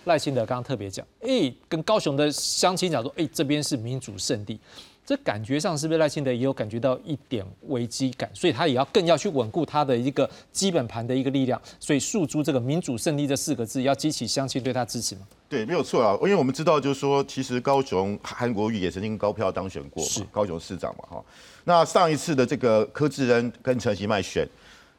[0.04, 4.58] 赖清德刚刚特别讲，哎，跟高雄的乡亲讲说，哎，这边是民主圣地。
[5.04, 15.22] 这感觉上是不是赖清德也有感觉到一点危机感，所以他也要更要去稳固他的一个基本盘的一个力量，所以诉诸这个民主胜利这四个字，要激起乡亲对他支持吗？
[15.48, 21.24] 对，没有错啊，因为我们知道就是说，其实高雄韩国瑜也曾经高票当选过，是高雄市长嘛，哈。
[21.64, 24.48] 那上一次的这个柯志恩跟陈其迈选，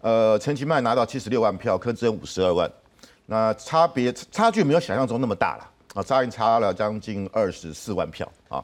[0.02, 2.70] 呃，陈其迈拿到七十六万票，柯志恩五十二万，
[3.26, 8.64] 那差别差距没有想象中那么大了啊，差差了将近二十四万票啊。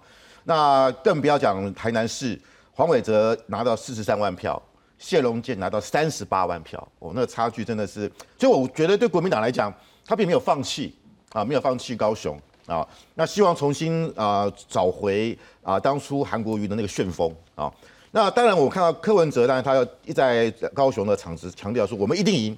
[0.49, 2.35] 那更不要讲台南市
[2.73, 4.59] 黄伟哲拿到四十三万票，
[4.97, 9.71] 谢龙健拿到三十八万票，哦，那个差距真的是，所以我觉得对国民党来讲，
[10.03, 10.95] 他并没有放弃
[11.33, 12.35] 啊，没有放弃高雄
[12.65, 17.71] 啊，那希望重新啊找回啊当初韩国瑜的那个旋风啊。
[18.09, 22.57] 那当然我看到柯文哲，当然他要一在高雄的场子强调说我们一定赢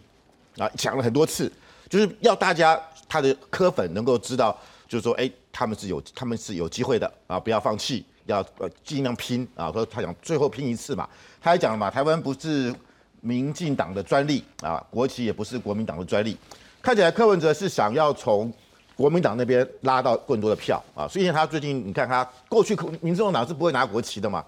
[0.57, 1.51] 啊，讲了很多次，
[1.89, 4.57] 就是要大家他的柯粉能够知道。
[4.87, 7.39] 就是说，哎，他们是有，他们是有机会的啊！
[7.39, 9.71] 不要放弃，要呃尽量拼啊！
[9.71, 11.07] 说他讲最后拼一次嘛，
[11.41, 12.73] 他还讲了嘛，台湾不是
[13.19, 16.37] 民进党的专利啊，国旗也不是国民党的专利。
[16.81, 18.51] 看起来柯文哲是想要从
[18.95, 24.43] 国民党那边拉到更多的票啊，所以他最近你看他过去民众党是不会拿国旗的嘛，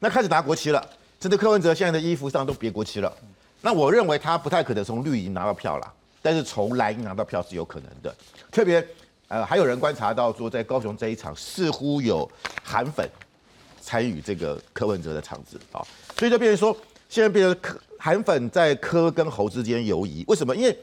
[0.00, 0.84] 那开始拿国旗了，
[1.20, 3.12] 甚至柯文哲现在的衣服上都别国旗了。
[3.62, 8.12] 那我认为他不太可能从绿营拿到票了，但是从蓝营拿到票是有可能的，
[8.50, 8.84] 特别。
[9.30, 12.28] 呃，还有人观察到说，在高雄这一场似乎有
[12.64, 13.08] 韩粉
[13.80, 15.80] 参与这个柯文哲的场子啊，
[16.18, 16.76] 所以就变成说，
[17.08, 20.24] 现在变成柯韩粉在柯跟侯之间游移。
[20.26, 20.54] 为什么？
[20.56, 20.76] 因为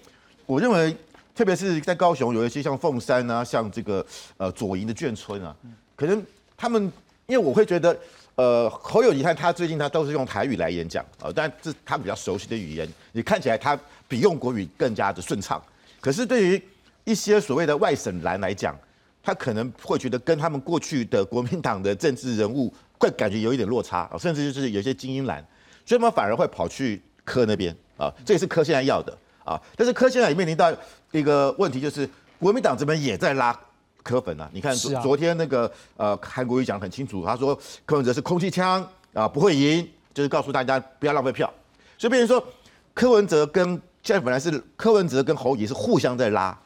[0.46, 0.96] 我认为，
[1.36, 4.06] 特别是在高雄有一些像凤山啊，像这个
[4.38, 5.54] 呃左营的眷村啊，
[5.94, 6.82] 可能他们
[7.26, 8.00] 因为我会觉得，
[8.36, 15.62] 呃，侯友谊看他最近他都是用台语来演讲啊，但这他比较熟悉的语言，你看起来他比用国语更加的顺畅。
[16.00, 16.64] 可是对于
[17.08, 18.78] 一些所谓的外省蓝来讲，
[19.24, 25.42] 他可能会觉得跟他们过去的国民党的政治人物会感觉有一点落差啊甚至就是有些精英蓝，
[25.86, 29.58] 所以他们反而会跑去柯那边啊，这也是柯现在要的啊。
[29.78, 30.70] 但是柯现在也面临到
[31.12, 33.58] 一个问题，就是国民党这边也在拉
[34.04, 34.50] 柯粉啊。
[34.52, 41.50] 你看昨昨天那个呃韩国瑜讲很清楚，他说柯文哲是空气枪啊，不会赢，就是告诉大家不要浪费票。
[41.98, 42.46] 所以变成说
[42.94, 43.66] 柯文哲跟
[44.04, 46.60] 现在本来是柯文哲跟侯乙是互相在拉。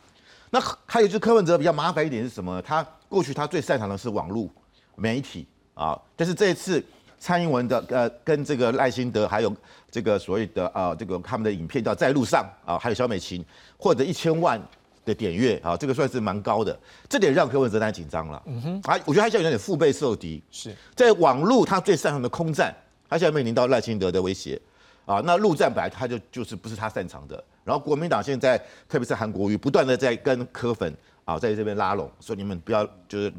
[0.53, 2.61] 那还有就是柯文哲比较麻烦一点是什么？
[2.61, 4.47] 他过去他最擅长的是网络
[4.95, 6.83] 媒体啊，但是这一次
[7.17, 9.55] 蔡英文的呃跟这个赖清德还有
[9.89, 13.43] 这个所谓的啊这个他们的影片叫在路上啊，还有小美琴
[13.77, 14.61] 获得一千万
[15.05, 18.43] 的点阅啊，这个算是蛮高的，这点让柯文哲太紧张了。
[18.45, 22.75] 嗯哼，啊，我觉得他现在有点腹背受敌，是在网络他最擅长的空战，
[23.09, 24.61] 他现在面临到赖清德的威胁
[25.05, 27.41] 啊，那陆战本来他就就是不是他擅长的。
[27.63, 28.57] 然后国民党现在，
[28.89, 30.91] 特别是韩国瑜，不断的在跟柯粉
[31.25, 33.31] 啊，在这边拉拢，说你们不要就是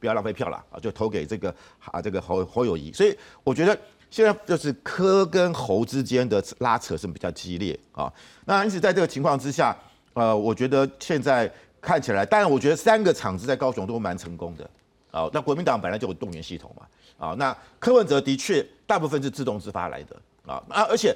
[0.00, 1.54] 不要浪费票了啊，就投给这个
[1.92, 2.90] 啊这个侯侯友谊。
[2.92, 3.14] 所以
[3.44, 3.78] 我觉得
[4.10, 8.10] 现在就是柯跟侯之间的拉扯是比较激烈啊。
[8.46, 9.76] 那因此在这个情况之下，
[10.14, 14.70] 呃，我觉得现在看起来，当然我觉得三个场子在高雄都蛮成功的
[15.10, 15.28] 啊。
[15.30, 16.86] 那国民党本来就有动员系统嘛
[17.28, 20.16] 啊，那柯文哲的确大部分是自动自发来的
[20.46, 21.14] 啊啊，而且。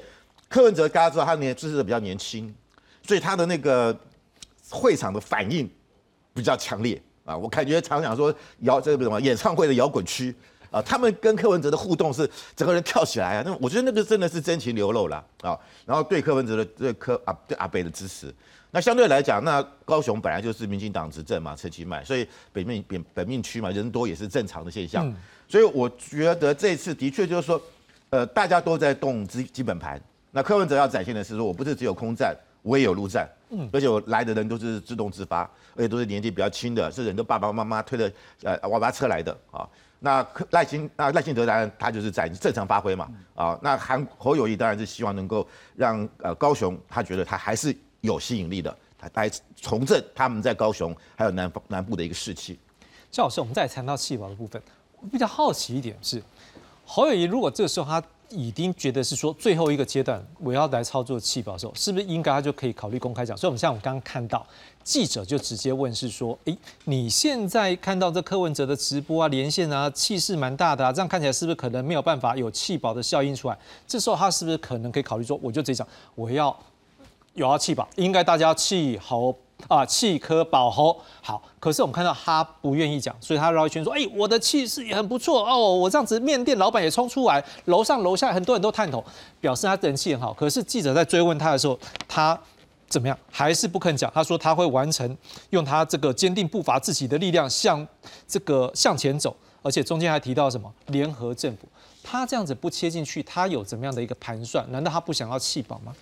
[0.52, 2.54] 柯文哲大家知道他年支持的比较年轻，
[3.02, 3.98] 所以他的那个
[4.68, 5.68] 会场的反应
[6.34, 7.34] 比较强烈啊。
[7.34, 10.34] 我感觉常常说摇这个什么演唱会的摇滚区
[10.70, 13.42] 啊，他们跟柯文哲的互动是整个人跳起来啊。
[13.46, 15.58] 那我觉得那个真的是真情流露了啊。
[15.86, 18.30] 然后对柯文哲的对柯啊对阿北的支持，
[18.72, 25.10] 那相对来讲，那高雄本来就是民进党执政嘛，陈其迈，所以北面本本命区嘛，人多也是正常的现象。
[25.48, 27.60] 所以我觉得这次的确就是说，
[28.10, 29.98] 呃，大家都在动基基本盘。
[30.34, 35.42] 那柯文哲要展现的是说，我不是只有空战，我也有陆战，嗯，而且我来的人都是自动自发，
[35.76, 38.10] 而且都是年纪比较轻的，是人都爸爸妈妈推的
[38.42, 39.68] 呃娃娃车来的啊。
[40.00, 43.58] 那赖清那赖清德当然他就是在正常发挥嘛啊。
[43.62, 52.58] 那韩侯友谊当然是希望能够让呃高雄他觉得他还是有吸引力的，他来重振他们在高雄还有南方南部的一个士气。
[53.10, 54.60] 赵老师，我们再谈到气保的部分，
[54.98, 56.22] 我比较好奇一点是，
[56.86, 58.02] 侯友谊如果这个时候他。
[58.32, 63.36] 已经觉得是说最后一个阶段，我要来操作气保的时候，是不是应该他就可以考虑公开讲？
[63.36, 64.46] 所以，我们像我们刚刚看到
[64.82, 73.58] 记者就直接问是说：，诶，你现在看到这柯文哲的直播啊、连线啊，气势蛮大的啊，这样看起来是不是可能没有办法有气保的效应出来？
[73.86, 76.56] 这时候他是不是可能可以考虑说，我就直接讲，我要
[77.34, 79.34] 有要气保，应该大家弃好。
[79.68, 89.02] 啊，气科保侯好，可是我们看到他不愿意讲，所以他绕一圈说：“哎，我的气势也很不错哦，我这样子面店老板也冲出来，楼上楼下很多人都探头，
[89.40, 92.38] 表示他人气很好。”可是记者在追问他的时候，他
[92.88, 93.18] 怎么样？
[93.30, 94.10] 还是不肯讲。
[94.14, 95.16] 他说他会完成，
[95.50, 97.86] 用他这个坚定步伐自己的力量向
[98.26, 101.66] 这个向前走，而且中间还提到什么联合政府。
[102.02, 104.70] 他这样子不切进去，他有怎么样的一个盘算？
[104.70, 105.94] 难道他不想要气保吗？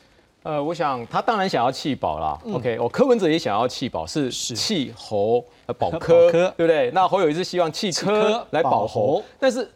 [0.43, 2.39] 呃，我想他当然想要弃保啦。
[2.51, 5.45] OK，我柯文哲也想要弃保，是弃侯
[5.79, 6.91] 保 柯，对不对？
[6.93, 9.71] 那侯友谊是希望弃柯来保侯，但是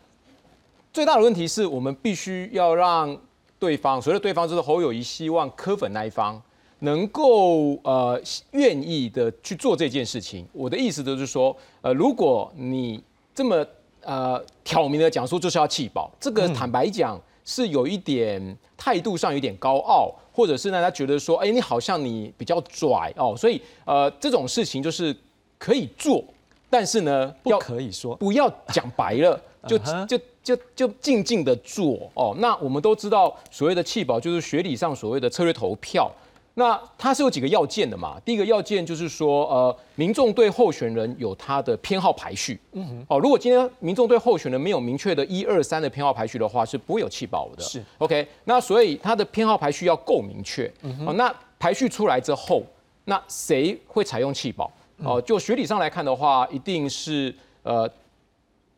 [0.90, 3.14] 最大的问题是我们必须要让
[3.58, 6.40] 对方，所谓的对方就是侯友谊，希望柯粉那一方
[6.78, 8.18] 能够呃
[8.52, 10.46] 愿意的去做这件事情。
[10.52, 13.04] 我的意思就是说，呃，如果你
[13.34, 13.66] 这么
[14.00, 17.20] 呃挑明的讲说就是要弃保，这个坦白讲。
[17.46, 25.14] 是有一点态度上有点高傲，或者是呢，他觉得说，哎，你好像你比较拽哦，所以呃，这种事情就是
[25.58, 26.24] 可以做，
[26.68, 29.78] 但是呢，不可以说，不要讲白了， 就
[30.08, 32.34] 就就就静静的做哦。
[32.38, 36.10] 那我们都知道，所谓的弃保就是学理上所谓的策略投票。
[36.56, 38.16] 那它是有几个要件的嘛？
[38.24, 42.56] 第一个要件就是说，呃，民众对候选人有他的偏好排序。
[42.72, 43.06] 嗯哼。
[43.08, 47.62] 哦，如果今天民众对候选人没有明确的一二三的偏好排序的话，是不会有弃保的。
[47.64, 47.82] 是。
[47.98, 50.72] OK，那所以他的偏好排序要够明确。
[50.82, 51.08] 嗯哼。
[51.08, 52.62] 哦，那排序出来之后，
[53.06, 54.70] 那谁会采用弃保？
[54.98, 57.34] 哦，就学理上来看的话，一定是
[57.64, 57.90] 呃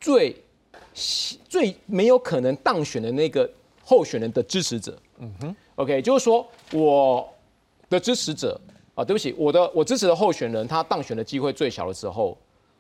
[0.01, 0.35] 最
[0.95, 3.47] 最没有可能当选的那个
[3.85, 4.99] 候选人的支持者。
[5.19, 5.57] 嗯哼。
[5.75, 7.29] OK，就是说我。
[7.89, 8.61] 的支持者
[8.95, 12.37] 啊，对不起，我的我支持的候选人，他当选的机会最小的时候，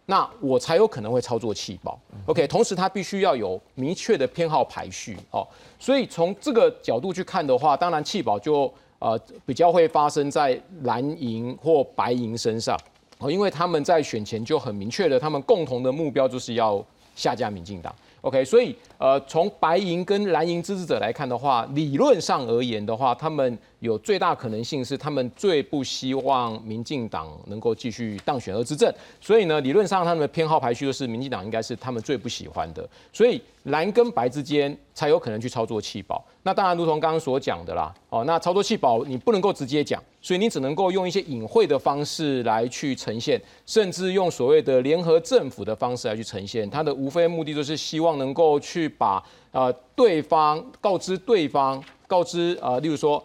[0.06, 2.00] 那我才有可能会操作弃保。
[2.24, 5.46] OK，同时他必须要有明确的偏好排序哦。
[5.78, 12.74] 所以从这个角度去看的话，当然弃保就呃比较会发生在蓝银或白银身上
[13.18, 16.82] 哦，因为他们在选前就很明确的，他们共同的目标就是要
[17.14, 17.94] 下架民进党。
[18.22, 23.58] OK，所以呃从白银跟蓝银支持者来看的话，理论上而言的话，他们。
[23.86, 36.22] 有最大可能性是他们最不希望民进党能够继续当选而执政，所以呢，理论上他们的偏好排序就是民进党应该是他们最不喜欢的，所以蓝跟白之间才有可能去操作弃保。
[36.42, 46.68] 那当然，如同刚刚所讲的啦，哦，那操作弃保你不能够直接讲，所以你只能够用一些隐晦的方式来去呈现，甚至用所谓的联合政府的方式来去呈现。
[46.68, 53.24] 它的无非目的就是希望能够去把呃对方告知对方告知呃，例如说。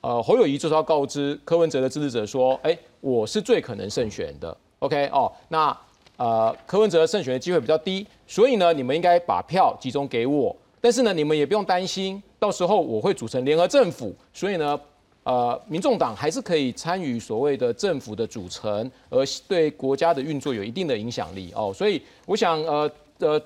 [0.00, 4.56] 呃，侯友谊就是要告知柯文哲的支持者说，哎，我是最可能胜选的。
[4.78, 5.76] OK 哦，那
[6.16, 10.54] 呃柯文哲胜选的机会比较低，所以呢，你们应该把票集中给我。
[10.80, 14.80] 但是呢，你们也不用担心，到时候我会组成联合政府，所以呢，
[15.24, 21.72] 呃，民众党还是可以参与所谓的政府的组成，而对国家的运作有一定的影响力哦。
[21.74, 22.88] 所以我想，呃
[23.18, 23.42] 呃，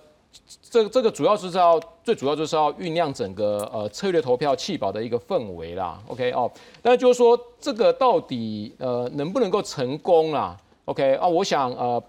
[0.71, 6.01] 这这个主要就是要最主要就是要酝酿整个呃策略投票弃保的一个氛围啦。
[6.09, 6.51] OK 哦，
[6.83, 10.57] 那就是说这个到底呃能不能够成功啦
[10.87, 12.03] ？OK 啊，我想呃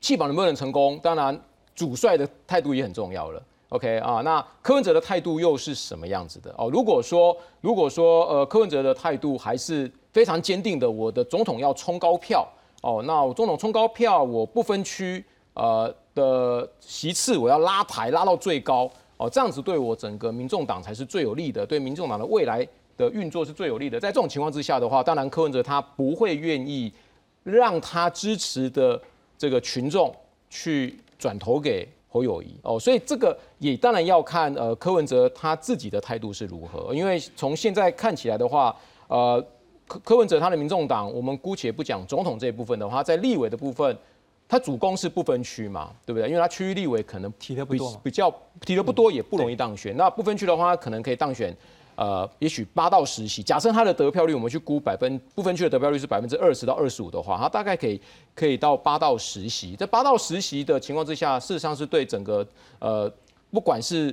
[0.00, 1.38] 弃保能不能成功，当然
[1.74, 3.42] 主帅的态度也很重要了。
[3.70, 6.54] OK 啊，那柯文哲的态度又是什么样子的？
[6.58, 12.46] 哦，如果说如果说呃柯文哲的态度还是非常坚定的，我的总统要冲高票
[12.82, 15.24] 哦，那我总统冲高票，我不分区
[15.54, 23.98] 呃的席次我要拉抬拉到最高哦，这样子对我整个民众党才是最有利的，对民众党的未来的运作是最有利的。
[23.98, 26.92] 在这种情况之下的话，当然柯文哲他不会愿意
[27.44, 29.00] 让他支持的
[29.36, 30.14] 这个群众
[30.48, 31.88] 去转投给。
[32.12, 38.74] 侯友谊哦，所以这个也当然要看呃柯文哲他自己的态度是如何，因为从现在看起来的话，
[39.06, 39.40] 呃
[39.86, 43.96] 柯柯文哲他的民众党，我们姑且不讲总统这一部分的话，在立委的部分，
[44.50, 46.28] 他主攻是不分区嘛，对不对？
[46.28, 48.28] 因为他区域立委可能提的不多，比较
[48.62, 49.96] 提的不多，也不容易当选。
[49.96, 51.56] 那不分区的话，可能可以当选。
[51.94, 58.00] 呃，也许八到十席，假设他的得票率，我们去估百分不分区的得票率是百分之二十到二十五的话，他大概可以
[58.34, 59.76] 可以到八到十席。
[59.76, 62.44] 在八到十席的情况之下，事实上是对整个
[62.80, 63.12] 呃，
[63.52, 64.12] 不管是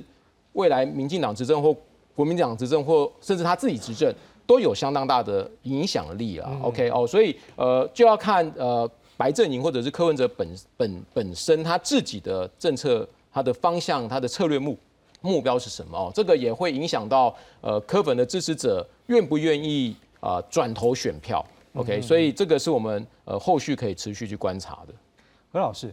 [0.52, 1.74] 未来民进党执政或
[2.14, 4.14] 国民党执政，或甚至他自己执政，
[4.46, 6.50] 都有相当大的影响力啊。
[6.62, 8.88] OK 哦，所以呃，就要看呃
[9.18, 14.78] 白阵营或者是柯文哲本本本身他自己的政策、他的方向、他的策略目。
[15.20, 16.12] 目标是什么哦？
[16.14, 21.44] 这个也会影响到呃柯粉的支持者愿不愿意啊转投选票。
[21.74, 24.94] OK，所以这个是我们呃后续可以持续去观察的。
[25.52, 25.92] 何老师，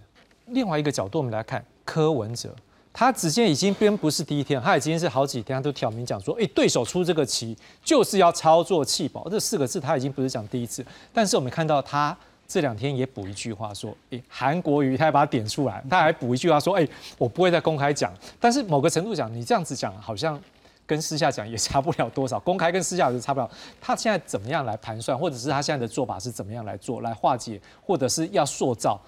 [0.50, 2.54] 另外一个角度我们来看柯文哲，
[2.94, 10.86] 他之前已经并不是第一天，他已经是好几天他都挑明讲说，哎，对手出这个棋就是要操作弃保这四个字，他已经不是讲第一次。
[11.12, 12.16] 但是我们看到他。
[12.48, 16.88] 这两天也补一句话说，诶，韩国瑜他还把它点出来，他还补一句话说，诶，
[17.18, 18.14] 我不会再公开讲。
[18.40, 20.40] 但是某个程度讲，你这样子讲，好像
[20.86, 22.40] 跟私下讲也差不了多少。
[22.40, 23.50] 公开跟私下是差不了。
[23.82, 29.00] 他现在怎么样来盘算，或者是他现在的做法是怎么样来做，来化解，或者是要塑造？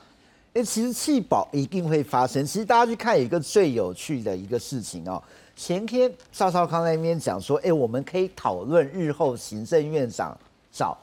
[0.53, 2.43] 诶，其实弃保一定会发生。
[2.43, 5.21] 其实大家去看一个最有趣的一个事情哦，
[5.55, 10.35] 前天赵少康那边讲说，诶，我们可以讨论日后行政院长
[10.71, 10.97] 找。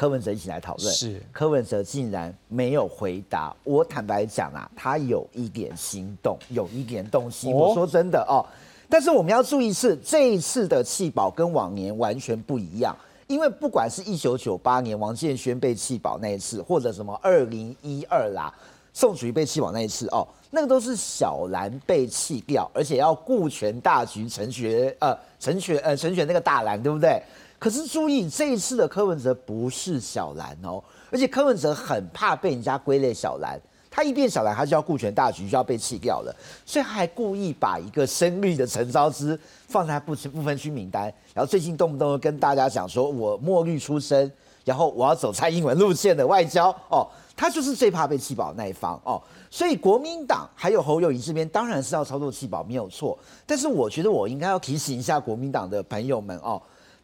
[0.00, 3.54] 柯文哲一起来讨论，是柯文哲竟然没有回答。
[3.64, 7.52] 我坦白讲啊，他有一点心动，有一点动心。
[7.52, 8.40] 我说真的哦，
[8.88, 12.96] 但是我们要注意是这一次的弃保跟往年完全不一样，
[13.26, 18.50] 因为不管是一九九八年王建轩被弃保那一次，或者什么二零一二啦
[18.94, 27.22] 宋楚瑜被弃保那一次哦，那个都是小蓝被弃掉，而且要顾全大局，成全呃成全呃成全那个大蓝，对不对？
[27.60, 36.34] 可是注意，这一次的柯文哲不是小蓝哦，而且柯文哲很怕被人家归类小蓝，他一变小蓝，他就要顾全大局，就要被弃掉了，
[36.64, 39.38] 所以他还故意把一个深绿的陈昭之
[39.68, 41.02] 放在不不分区名单，
[41.34, 44.32] 然后最近动不动跟大家讲说，我墨绿出身，
[44.64, 47.06] 然后我要走蔡英文路线的外交哦，
[47.36, 56.58] 他就是最怕被弃保那一方哦，所以国民党还有侯友谊这边当然是要操作弃保没有错，但是我觉得我应该要提醒一下国民党的朋友们哦。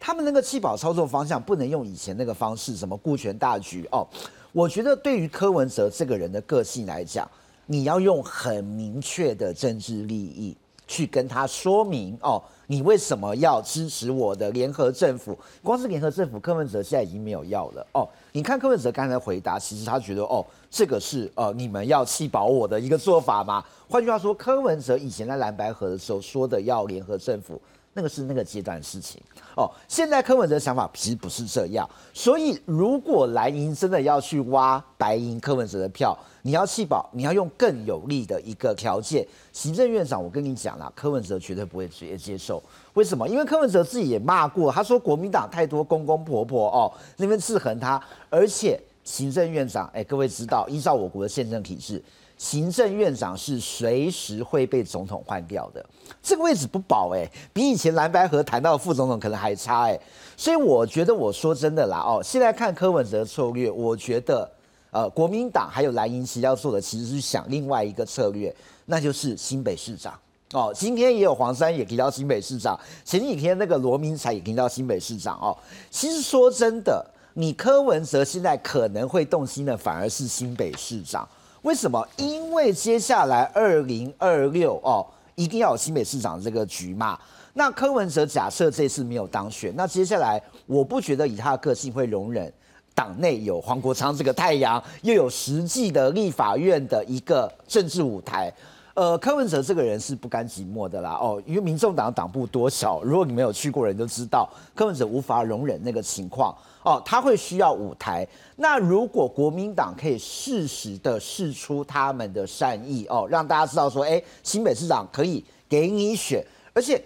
[0.06, 4.06] 他们那个弃保操作方向不能用以前那个方式，什么顾全大局哦。
[4.52, 7.28] 我觉得对于柯文哲这个人的个性来讲，
[7.66, 15.36] 你要用很明确的政治利益去跟他说明哦，你为什么要支持我的联合政府？
[15.60, 18.08] 光是联合政府，柯文哲现在已经没有要了哦。
[18.30, 23.60] 你看柯文哲刚才回答，其实他觉得哦，这个是呃你们要弃保我的一个做法嘛。
[23.88, 27.60] 换句话说，柯文哲以前在蓝白河的时候说的要联合政府。
[27.96, 29.20] 那个是那个阶段的事情
[29.56, 29.68] 哦。
[29.88, 39.26] 现在柯文哲的想法其实不是这样，所以如果蓝营真的要去挖白银柯文哲的票，你要弃保，你要用更有利的一个条件。
[39.52, 42.62] 行政院长，我跟你讲啦，柯文哲绝对不会直接接受。
[42.92, 43.26] 为什么？
[43.28, 52.02] 因为柯文哲自己也骂过，他说国民党太多公公婆婆哦，那边制衡他，而且行政院长，哎，各位知道，依照我国的宪政体制。
[52.36, 55.84] 行政院长是随时会被总统换掉的，
[56.22, 59.98] 这个位置不保哎，比以前蓝白河谈到副总统可能还差哎，
[60.36, 64.50] 所以我觉得我说真的啦哦，现在看柯文哲策略，我觉得
[64.90, 70.12] 呃国民党还有蓝营其要做的其实是想另外一个策略，那就是新北市长
[70.52, 75.56] 哦，今天也有黄山也提到新北市长，前几天那个罗明才也提到新北市长哦，
[75.90, 77.04] 其实说真的。
[77.38, 81.28] 你柯文哲现在可能会动心的，反而是新北市长。
[81.66, 82.06] 为什么？
[82.16, 85.04] 因为接下来二零二六哦，
[85.34, 87.18] 一定要有新北市长这个局嘛。
[87.54, 92.52] 那柯文哲假设这次没有当选，那接下来我不觉得以他的个性会容忍
[92.94, 98.52] 党内有黄国昌这个太阳，又有实际的立法院的一个政治舞台。
[98.94, 106.56] 呃，柯文哲这个人是不甘寂寞的啦，哦，因为民众党党部多少，如果你没有去过人都知道，柯文哲无法容忍那个情况，
[106.86, 108.26] 哦，他会需要舞台。
[108.54, 117.02] 那如果国民党可以适时的试出他们的善意，哦，让大家知道说，哎，新北市长可以给你选，而且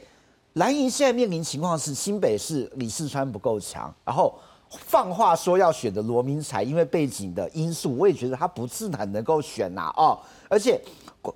[0.53, 4.35] 蓝营现在面临情况是新北市李世川不够强，然后
[4.69, 10.19] 放话说要选的罗明才，因为背景的因素，我也觉得他不是很能够选呐，哦，
[10.49, 10.81] 而且。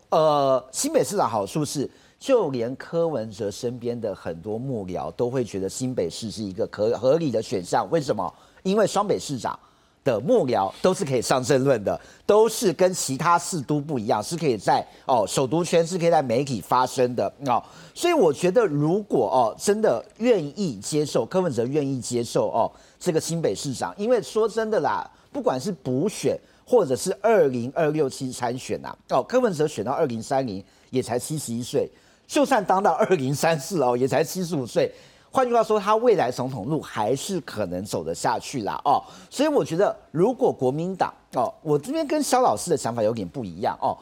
[0.09, 1.89] 呃，新北市长好处是，
[2.19, 7.87] 就连柯文哲身边的很多幕僚都会觉得新北市是一个可合理的选项。
[7.91, 8.33] 为什么？
[8.63, 9.59] 因为双北市长
[10.03, 17.63] 的幕僚都是可以上政论的，都是跟其他市都不一样，是可以在哦首都圈是可以在媒体发声的哦。
[17.95, 26.39] 所以我觉得，如果哦真的愿意接受柯文哲愿意接受哦这个新北市长，因为说真的啦，不管是补选。
[26.67, 31.87] 或者是二零二六期参选呐，哦，柯文哲选到二零三零也才七十一岁，
[32.27, 34.93] 就算当到二零三四哦，也才七十五岁。
[35.31, 39.03] 换句话说，他未来总统路还是可能走得下去啦，哦。
[39.29, 43.97] 所以我觉得，如果国民党哦，我这边跟肖老师的想法有点不一样哦，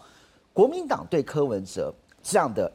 [0.52, 1.92] 国民党对柯文哲
[2.22, 2.70] 这样的。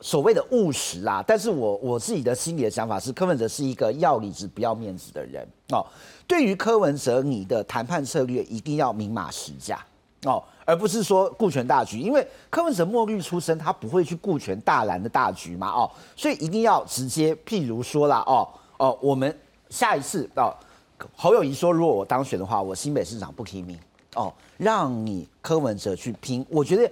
[0.00, 5.86] 所谓的务实啦，但是我我自己的心里的想法是，柯文哲是一个要理智不要面子的人哦。
[6.26, 9.82] 对于柯文哲，你的谈判策略一定要明码实价
[10.24, 18.48] 哦，而不是说顾全大局，因为柯文哲墨绿出身，他不会去顾全大蓝的大局嘛哦，所以一定要直接，譬如说啦哦
[18.78, 19.38] 哦，我们
[19.70, 20.54] 下一次哦，
[21.16, 23.78] 侯友谊说，如果我当选的话，我新北市长不提名
[24.14, 26.90] 哦，让你柯文哲去拼，我觉得。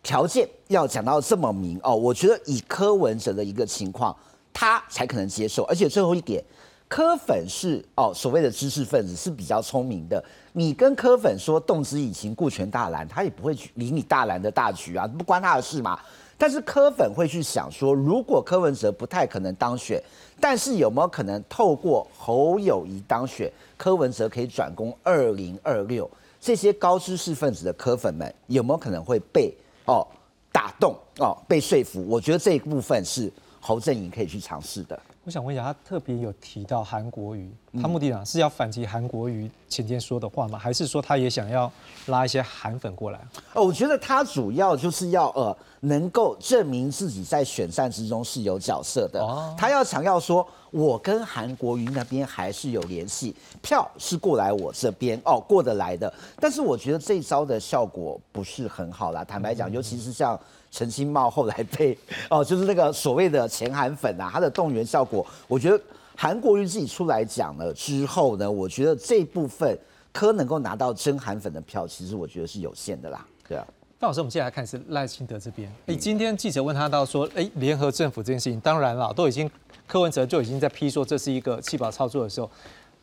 [0.00, 4.16] 条件要讲到这么明哦，我觉得以柯文哲的一个情况，
[4.54, 5.64] 他才可能接受。
[5.64, 6.42] 而且最后一点，
[6.88, 10.22] 柯粉是哦所谓的知识分子是比较聪明的。
[10.52, 15.98] 你跟柯粉说动之以情，顾全大蓝，他也不会去理你大蓝的大局啊，不关他的事嘛。
[16.36, 20.02] 但是柯粉会去想说，如果柯文哲不太可能当选，
[20.40, 26.08] 但是有没有可能透过侯友谊当选，柯文哲可以转攻二零二六？
[26.40, 29.52] 这些高知识分子的柯粉们有没有可能会被？
[29.86, 30.06] 哦，
[30.52, 34.98] 打动哦，被说服，我觉得这一部分是侯振营可以去尝试的。
[35.24, 37.50] 我想问一下，他特别有提到韩国瑜，
[37.82, 40.58] 他目的呢是要反击韩国瑜前天说的话吗？
[40.58, 41.70] 还是说他也想要
[42.06, 43.20] 拉一些韩粉过来？
[43.52, 49.20] 哦，我觉得他主要就是要呃，能够证明自己在选战之中是有角色的。
[49.20, 50.46] 哦，他要强调说。
[50.70, 56.12] 我跟韩国瑜那边还是有联系，票是过来我这边哦，过得来的。
[56.38, 60.38] 但是我觉得这招的效果不是很好啦，坦白讲，尤其是像
[60.70, 61.96] 陈清茂后来被
[62.28, 65.80] 哦，就是那个所谓的前韩粉啊，他的动员效果，我觉得
[66.16, 69.78] 韩国瑜自己出来讲了之后呢，我觉得这部分
[70.12, 73.26] 科能够拿到真韩粉的票，其实我觉得是有限的啦。
[73.48, 73.66] 对啊，
[73.98, 75.72] 范老师，我们接下来看是赖清德这边。
[75.86, 79.50] 哎，今天记者问他到说，哎，联合政府这件事情，当然了，都已经。
[79.88, 82.48] 柯文哲就已经在批说这是一个弃保操作的时候，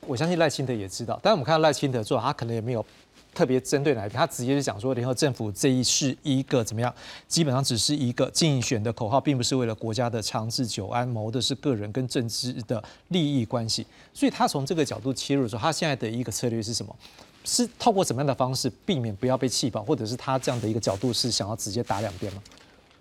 [0.02, 1.20] 我相信赖清德也知道。
[1.22, 2.86] 但是我们看到赖清德做，他可能也没有
[3.34, 6.94] 特别针对哪一边，他直接就讲说联合政府这一是一个怎么样，
[7.28, 13.86] 基本上只是一个竞选的口号，并不是为了国家的长治久安，谋的是个人跟政治的利益关系。
[14.14, 16.96] 所以他从这个角度切入的时候，他现在的一个策略是什么？
[17.44, 22.42] 是透过什么样的方式避免不要被弃保，或者是他这样的一个角度是想要直接打两边吗？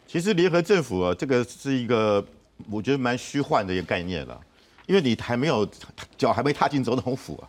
[0.08, 2.24] 其实联合政府啊，这个是一个。
[2.70, 4.40] 我觉得蛮虚幻的一个概念了，
[4.86, 5.68] 因为你还没有
[6.16, 7.48] 脚还没踏进总统府啊，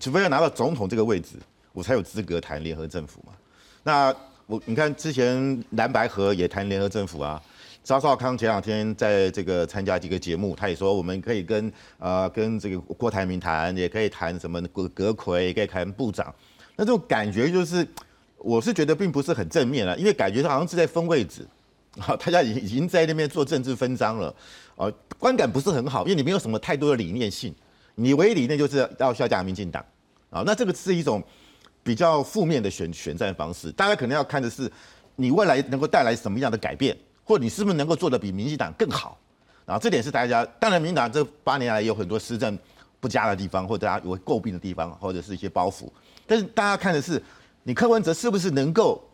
[0.00, 1.36] 除非要拿到总统这个位置，
[1.72, 3.32] 我才有资格谈联合政府嘛。
[3.82, 4.14] 那
[4.46, 7.42] 我你看之前蓝白河也谈联合政府啊，
[7.82, 16.32] 张少康前两天在这个参加几个节目，他也说我们可以跟呃跟这个郭台铭谈，也可以谈什么葛葛魁，也可以谈部长。
[16.76, 17.86] 那这种感觉就是，
[18.38, 21.46] 我是觉得并不是很正面了，因为感觉好像是在分位置。
[22.00, 24.34] 好，大家已已经在那边做政治分赃了，
[24.76, 27.54] 啊，观感不是很好，因为你没有什么太多的理念性，
[27.96, 29.84] 你唯一理念就是要下架民进党，
[30.30, 31.22] 啊，那这个是一种
[31.82, 33.70] 比较负面的选选战方式。
[33.72, 34.72] 大家可能要看的是，
[35.16, 39.18] 你未来能够带来什么样的改变，或你是不是能够做的比民进党更好，
[39.66, 40.42] 啊，这点是大家。
[40.58, 42.58] 当然，民进党这八年来有很多施政
[43.00, 45.90] 不佳的地方，或大家有诟病的地方，或者是一些包袱，
[46.26, 47.22] 但是大家看的是，
[47.64, 49.06] 你柯文哲是不是能够。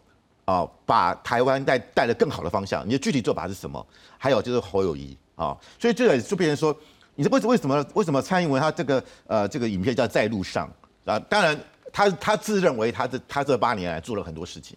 [0.48, 3.86] 啊，把台湾带带了更好的方向，你的具体做法是什么？
[4.16, 6.74] 还有就是侯友谊啊，所以这个就变成说，
[7.16, 10.66] 你知为为什么为什么蔡英文他这个呃这个影片叫在路上
[11.04, 11.18] 啊？
[11.28, 11.54] 当然
[11.92, 14.74] 他他自认为他这他这八年来做了很多事情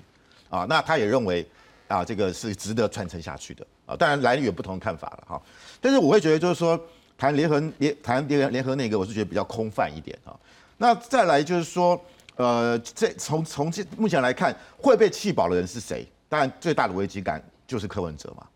[0.50, 1.48] 啊，那他也认为
[1.88, 3.96] 啊这个是值得传承下去的啊。
[3.96, 5.42] 当然来有不同的看法了哈。
[5.80, 6.78] 但是我会觉得就是说
[7.18, 10.36] 谈联合联谈联联合那个，我是觉得比较空泛一点啊。
[10.78, 11.98] 那再来就是说
[12.42, 16.08] 呃这从从这目前来看会被气饱的人是谁？
[16.28, 18.48] 当然最大的危机感就是柯文哲嘛。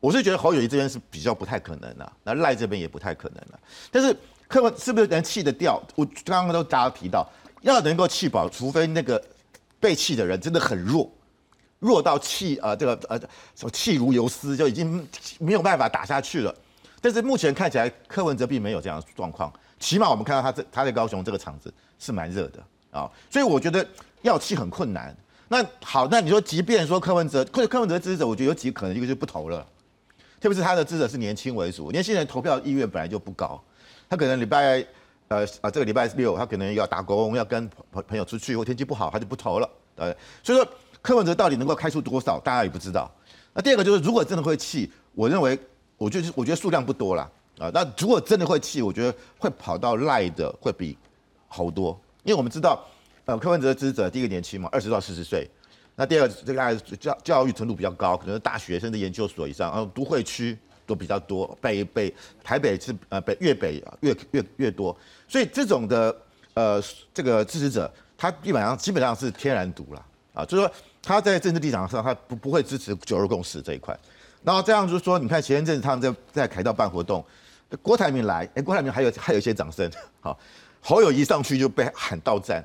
[0.00, 3.58] 我是觉得侯友谊这边是比较不太可能的，那赖这边也不太可能了。
[3.90, 4.14] 但是
[4.46, 5.82] 柯文是不是能气得掉？
[5.94, 7.26] 我刚刚都大家提到，
[7.62, 9.22] 要能够气饱，除非那个
[9.80, 11.10] 被气的人真的很弱，
[11.78, 13.18] 弱到气呃这个呃
[13.54, 16.54] 什么气如游丝，就已经没有办法打下去了。
[17.00, 22.62] 但是目前看起来柯文哲并没有这样的状况，起码我们看到他这他在高雄这个场子是蛮热的
[22.94, 23.86] 啊，所以我觉得
[24.22, 25.14] 要气很困难。
[25.48, 29.66] 那好，那你说即便说柯文哲，柯柯文哲支持者，我觉得有几个可能，一个就不投了。
[30.40, 33.62] 特别是他的支持是年轻为主，年轻人投票意愿本来就不高，
[34.08, 34.84] 他可能礼拜
[35.28, 40.66] 呃啊这个礼拜六他可能要打工，要跟朋朋友出去，或天气不好他就不投了，呃，所以说
[41.02, 43.10] 柯文哲到底能够开出多少，大家也不知道。
[43.52, 45.58] 那第二个就是如果真的会气，我认为
[45.96, 47.22] 我就是我觉得数量不多了
[47.58, 47.70] 啊。
[47.72, 50.96] 那如果真的会气，我觉得会跑到赖的会比
[51.48, 52.84] 好多，因为我们知道
[53.26, 55.48] 呃柯文哲的支持者第一个年轻嘛，二十到四十岁。
[55.96, 62.12] 那第二个，这个教教育程度比较高，可能是大学甚至研究所以上，然后都会区都比较多，北北
[62.42, 64.96] 台北是呃北越北越越越多，
[65.28, 66.16] 所以这种的
[66.54, 73.96] 呃这个支持者，他基本上基本上是天然独了啊，就是说他在政治立场上，他不不会支持九二共识这一块，
[74.42, 77.24] 然后这样就是说，你看前一阵子他们在在凯道办活动，
[77.80, 79.88] 郭台铭来，哎，郭台铭还有还有一些掌声，
[80.20, 80.36] 好，
[80.84, 82.64] 侯友谊上去就被喊到站，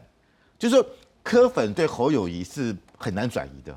[0.60, 0.86] 就是说
[1.24, 2.76] 柯粉对侯友谊是。
[3.02, 3.74] 很难转移的，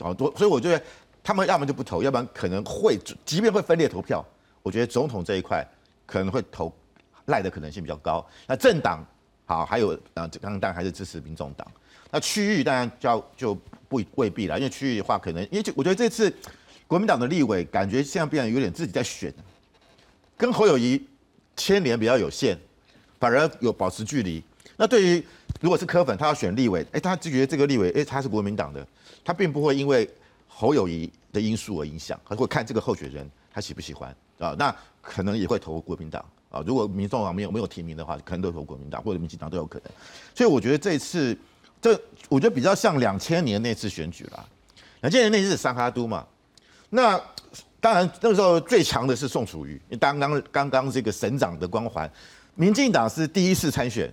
[0.00, 0.84] 好多，所以我觉得
[1.22, 4.20] 他们要么就不投，要不然可能会，即便会分裂投票，
[4.64, 5.64] 我觉得总统这一块
[6.04, 6.74] 可能会投
[7.26, 8.26] 赖的可能性比较高。
[8.48, 9.06] 那政党
[9.44, 11.64] 好，还有啊，刚刚当然还是支持民众党。
[12.10, 13.54] 那区域当然就要就
[13.88, 16.34] 不未必了，因为区域的话，可能因为我觉得这次
[16.88, 19.32] 国民党的立委感觉现在变得有点自己在选，
[20.36, 21.00] 跟侯友谊
[21.54, 22.58] 牵连比较有限，
[23.24, 24.44] 反而有保持距离。
[24.76, 25.24] 那对于
[25.58, 28.86] 如果是柯粉，他要选立委，哎，他就觉得这个立委，哎，他是国民党的，
[29.24, 30.06] 他并不会因为
[30.46, 36.62] 侯友谊的因素而影响，他会看这个候选人他喜不喜欢啊，那可能也会投国民党啊。
[36.66, 39.90] 如果民众党没有没有提名的话，可能都投国民党或者民进党都有可能。
[40.34, 41.34] 所以我觉得这次
[41.80, 41.98] 这
[42.28, 44.46] 我觉得比较像两千年那次选举了，
[45.00, 46.26] 两千年那次是三哈都嘛，
[46.90, 47.18] 那
[47.80, 52.10] 当然那个时候最强的是宋楚瑜，刚刚刚刚这个省长的光环，
[52.54, 54.12] 民进党是第一次参选。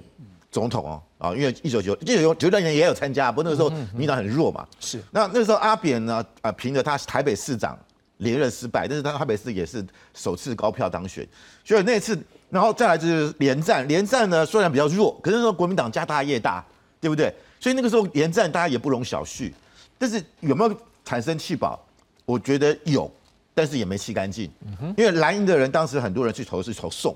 [0.52, 4.68] 总统哦，啊，因为一九九一九九六年也有参加，不过那个时候民党很弱嘛。
[4.82, 5.02] 是。
[5.10, 7.80] 那那时候阿扁呢，啊，凭着他台北市长
[8.18, 9.82] 连任失败，但是他台北市也是
[10.14, 11.26] 首次高票当选，
[11.64, 12.20] 所以那次，
[12.50, 16.62] 然后再来就是连战，连战呢虽然比较弱，可是说国民党家大业大，
[17.00, 17.34] 对不对？
[17.58, 19.54] 所以那个时候连战大家也不容小觑，
[19.98, 21.80] 但是有没有产生弃保？
[22.26, 23.10] 我觉得有，
[23.54, 24.52] 但是也没弃干净，
[24.98, 27.16] 因为蓝营的人当时很多人去投是投宋，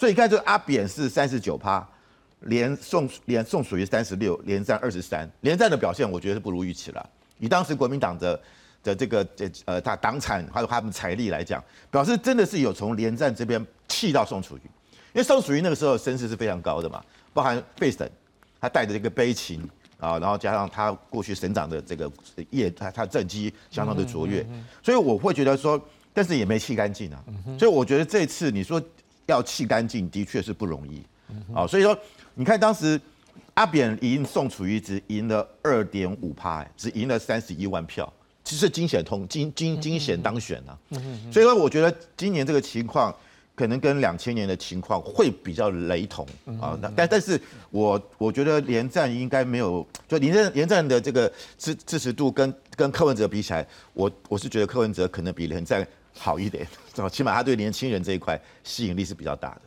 [0.00, 1.86] 所以你看这个阿扁是三十九趴。
[2.44, 7.10] 连宋连宋属于三十六，连战二十三，连战的表现我觉得是不如预期了。
[7.38, 8.40] 以当时国民党的
[8.82, 14.62] 的这个这呃他党产还有他们财力来讲，表示真的是有从连战这边气到宋楚瑜，
[15.12, 18.08] 因为宋楚瑜那个时候声势是非常高的嘛，包含费省，
[18.58, 22.10] 他带着这个悲情啊，然后加上他过去省长的这个
[22.48, 24.42] 业，他他政绩相当的卓越，
[24.82, 25.78] 所以我会觉得说，
[26.14, 27.22] 但是也没气干净啊，
[27.58, 28.82] 所以我觉得这次你说
[29.30, 31.02] 要气干净，的确是不容易
[31.54, 31.98] 啊，所以说。
[32.34, 32.98] 你看当时
[33.54, 38.10] 阿扁赢宋楚瑜只赢了二点五趴，只赢了三十一万票，
[38.44, 40.78] 其实惊险通惊惊惊险当选啊。
[41.30, 43.14] 所以说，我觉得今年这个情况
[43.54, 46.26] 可能跟两千年的情况会比较雷同
[46.60, 46.78] 啊。
[46.96, 47.38] 但但是
[47.70, 55.86] 我我觉得连战应该没有，就连战连战的这个支支持度跟跟柯文哲比起来，我我是觉得柯文哲可能比连战
[56.18, 56.66] 好一点，
[57.10, 59.62] 起码他对年轻人这一块吸引力是比较大的。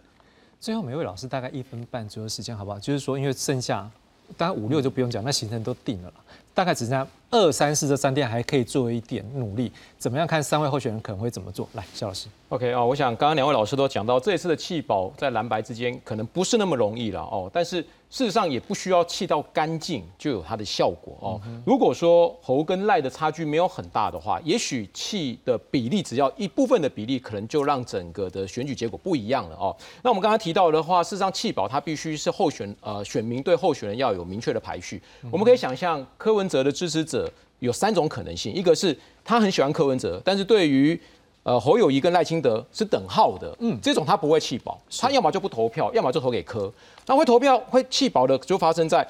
[0.59, 2.79] 最后每位老师大概一分半左右时间，好不好？
[2.79, 3.89] 就是说，因为剩下
[4.37, 6.13] 大概五六就不用讲，那行程都定了了，
[6.53, 9.71] 大概只剩下二三四这三天还可以做一点努力。
[9.97, 11.67] 怎么样看三位候选人可能会怎么做？
[11.73, 12.27] 来，肖老师。
[12.49, 17.83] OK 啊，我想刚刚两位老师都讲到，这一次的弃保在蓝白之间可能不是那么容易了哦，但是。
[18.13, 21.41] 事实上也不需要气到干净就有它的效果哦。
[21.65, 29.75] 如果说侯跟赖的差距没有很大的话，也许气的比例只要一部分的比例，可能就让整个的选举结果不一样了哦。
[30.03, 35.01] 那我们刚刚提到的话，事实上弃保它必须是候选呃选民对候选人要有明确的排序。
[35.31, 37.22] 我们可以想象柯文哲的支持者
[37.63, 40.99] 有三种可能性，一个是他很喜欢柯文哲，但是对于
[41.43, 46.71] 呃侯友谊跟赖清德是等号的，嗯，这种他不会弃保，他要么就不投票，要么就投给柯。
[47.05, 49.07] 那会投票会弃保的，就发生在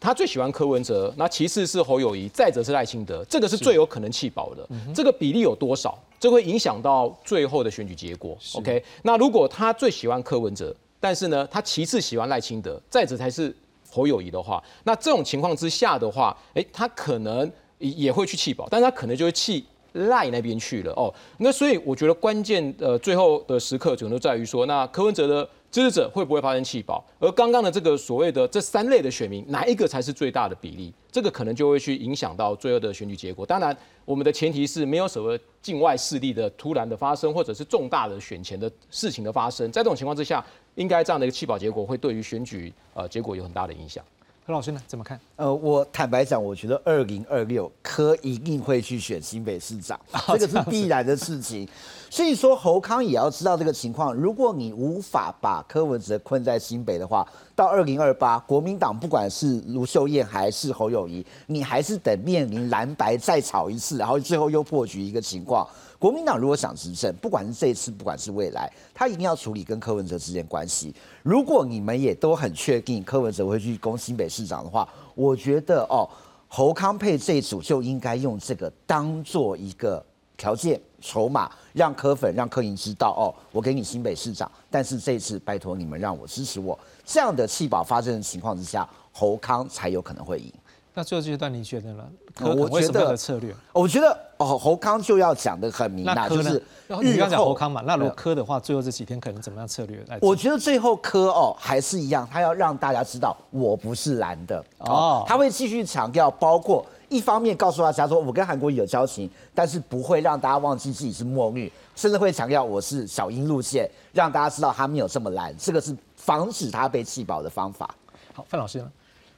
[0.00, 4.68] 他最喜欢柯文哲，那其次是侯友谊，再者是赖清德，这个是最有可能弃保的。
[4.92, 5.96] 这个比例有多少？
[6.18, 8.36] 这会影响到最后的选举结果。
[8.54, 13.54] OK，那如果他最喜欢柯文哲，但是呢，他其次喜欢赖清德，再者才是
[13.90, 17.50] 侯友谊的话，那这种情况之下的话，哎，他可能
[17.90, 19.64] 也会去弃保，但是他可能就会弃。
[19.94, 27.04] 赖那边去了哦，那所以我觉得关键呃最后的时刻，可能在于说，那柯文哲的支持者会不会发生弃保？
[27.18, 30.90] 而刚刚的这个所谓的这三类的选民，哪一个才是最大的比例？
[31.10, 33.44] 这个可能就会去影响到最后的选举结果。
[33.44, 33.76] 当然，
[34.06, 39.70] 我们的前提是没有什么境外势力的突然的发生，或者是重大的选前的事情的发生。
[39.70, 40.42] 在这种情况之下，
[40.76, 44.02] 应该这样的一个弃保结果会对于选举呃结果有很大的影响。
[44.44, 44.82] 何老师呢？
[44.88, 45.20] 怎么看？
[45.36, 49.98] 呃，我坦白讲，我觉得二零二六柯一定会去选新北市长，
[50.36, 51.68] 这个是必然的事情。
[52.10, 54.12] 所以说，侯康也要知道这个情况。
[54.12, 57.24] 如果你无法把柯文哲困在新北的话，
[57.54, 65.64] 到二零二八，国民党不管是卢秀燕还是侯友谊，你还是得面临蓝白再吵一次，然后最后又破局一个情况。
[66.02, 70.92] 国民党如果想执政，不管是这一次，不管是未来，他一定要处理跟柯文哲之间关系。
[71.22, 76.02] 如果你们也都很确定柯文哲会去攻新北市长的话，我觉得哦，
[76.48, 80.04] 侯康配这一组就应该用这个当做一个
[80.36, 86.76] 条件筹码，让柯粉、让柯莹知道哦，我给你新北市长，但是这一次拜托你们让我支持我。
[87.04, 90.52] 这样的弃保发生的情况之下，侯康才有可能会赢。
[90.94, 92.04] 那最后阶段你觉得呢？
[92.40, 96.62] 我觉得策略，我觉得哦，侯康就要讲的很明那就是
[97.00, 100.04] 你刚讲侯康嘛，那如果科的话，最后这几天可能怎么样策略？
[100.20, 117.94] 我觉得最后科哦还是一样，他要让大家知道我不是蓝的哦，他会继续强调，包括一方面告诉大家说我跟韩国有交情，但是不会让大家忘记自己是墨绿，甚至会强调我是小英路线，让大家知道他没有这么蓝，这个是防止他被气保的方法。
[118.34, 118.90] 好，范老师呢？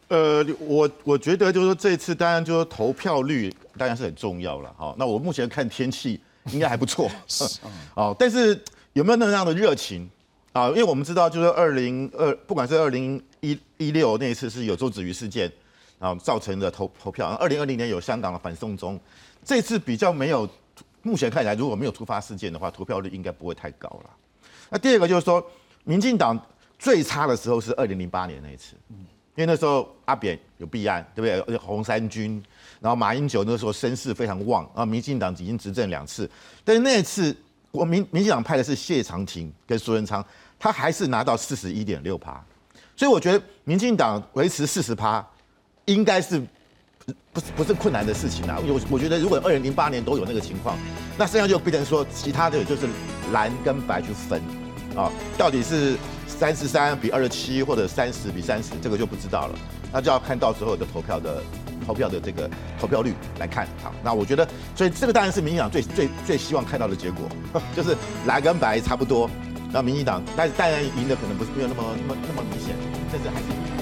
[0.09, 4.95] 呃，我我觉得就是说这次当然就是投票率当然是很重要了哈。
[4.99, 6.21] 那我目前看天气
[6.53, 7.11] 应该还不错
[7.97, 10.09] 哦，但是有没有那样的热情
[10.53, 10.69] 啊？
[10.69, 15.51] 因为我们知道就是二零二，不管是二零一一六那一次是有周子瑜事件
[15.99, 19.01] 啊造成的投投票，二零二零年有香港的反送中，
[19.43, 20.49] 这次比较没有，
[21.03, 24.11] 目前看起来如果没有突发事件的话，投票率应该不会太高了。
[24.71, 25.45] 那第二个就是说，
[25.85, 26.39] 民进党
[26.79, 28.75] 最差的时候是二零零八年那一次。
[29.37, 31.57] 因为那时候阿扁有弊案，对不对？
[31.57, 32.41] 红三军，
[32.81, 36.31] 然后马英九那时候声势非常旺啊，民进党已经执政两次，
[36.65, 37.37] 但是那一次
[37.73, 40.25] 我民民进党派的是谢长廷跟苏贞昌，
[40.57, 42.41] 他还是拿到四十一点六趴，
[42.95, 45.27] 所以我觉得民进党维持四十趴，
[45.87, 46.39] 应该是
[47.33, 48.61] 不是不是困难的事情啊？
[48.65, 50.79] 我我觉得如果二零零八年都有那个情况，
[51.19, 52.87] 那剩下就变成说其他的就是
[53.33, 54.41] 蓝跟白去分
[54.97, 55.97] 啊，到底是。
[56.39, 59.59] 三十三比二十七，或者三十比三十，这个就不知道了。
[59.93, 61.43] 那就要看到时候的投票的
[61.87, 63.67] 投票的这个投票率来看。
[63.83, 67.29] 好，那我觉得，所以这个当然是民进党最最最希望看到的结果，
[67.75, 69.31] 就是蓝跟白差不多。
[69.73, 72.75] 那民进党，但是当然赢的可能不是没有那么那么那么明显，
[73.11, 73.74] 甚至还是赢。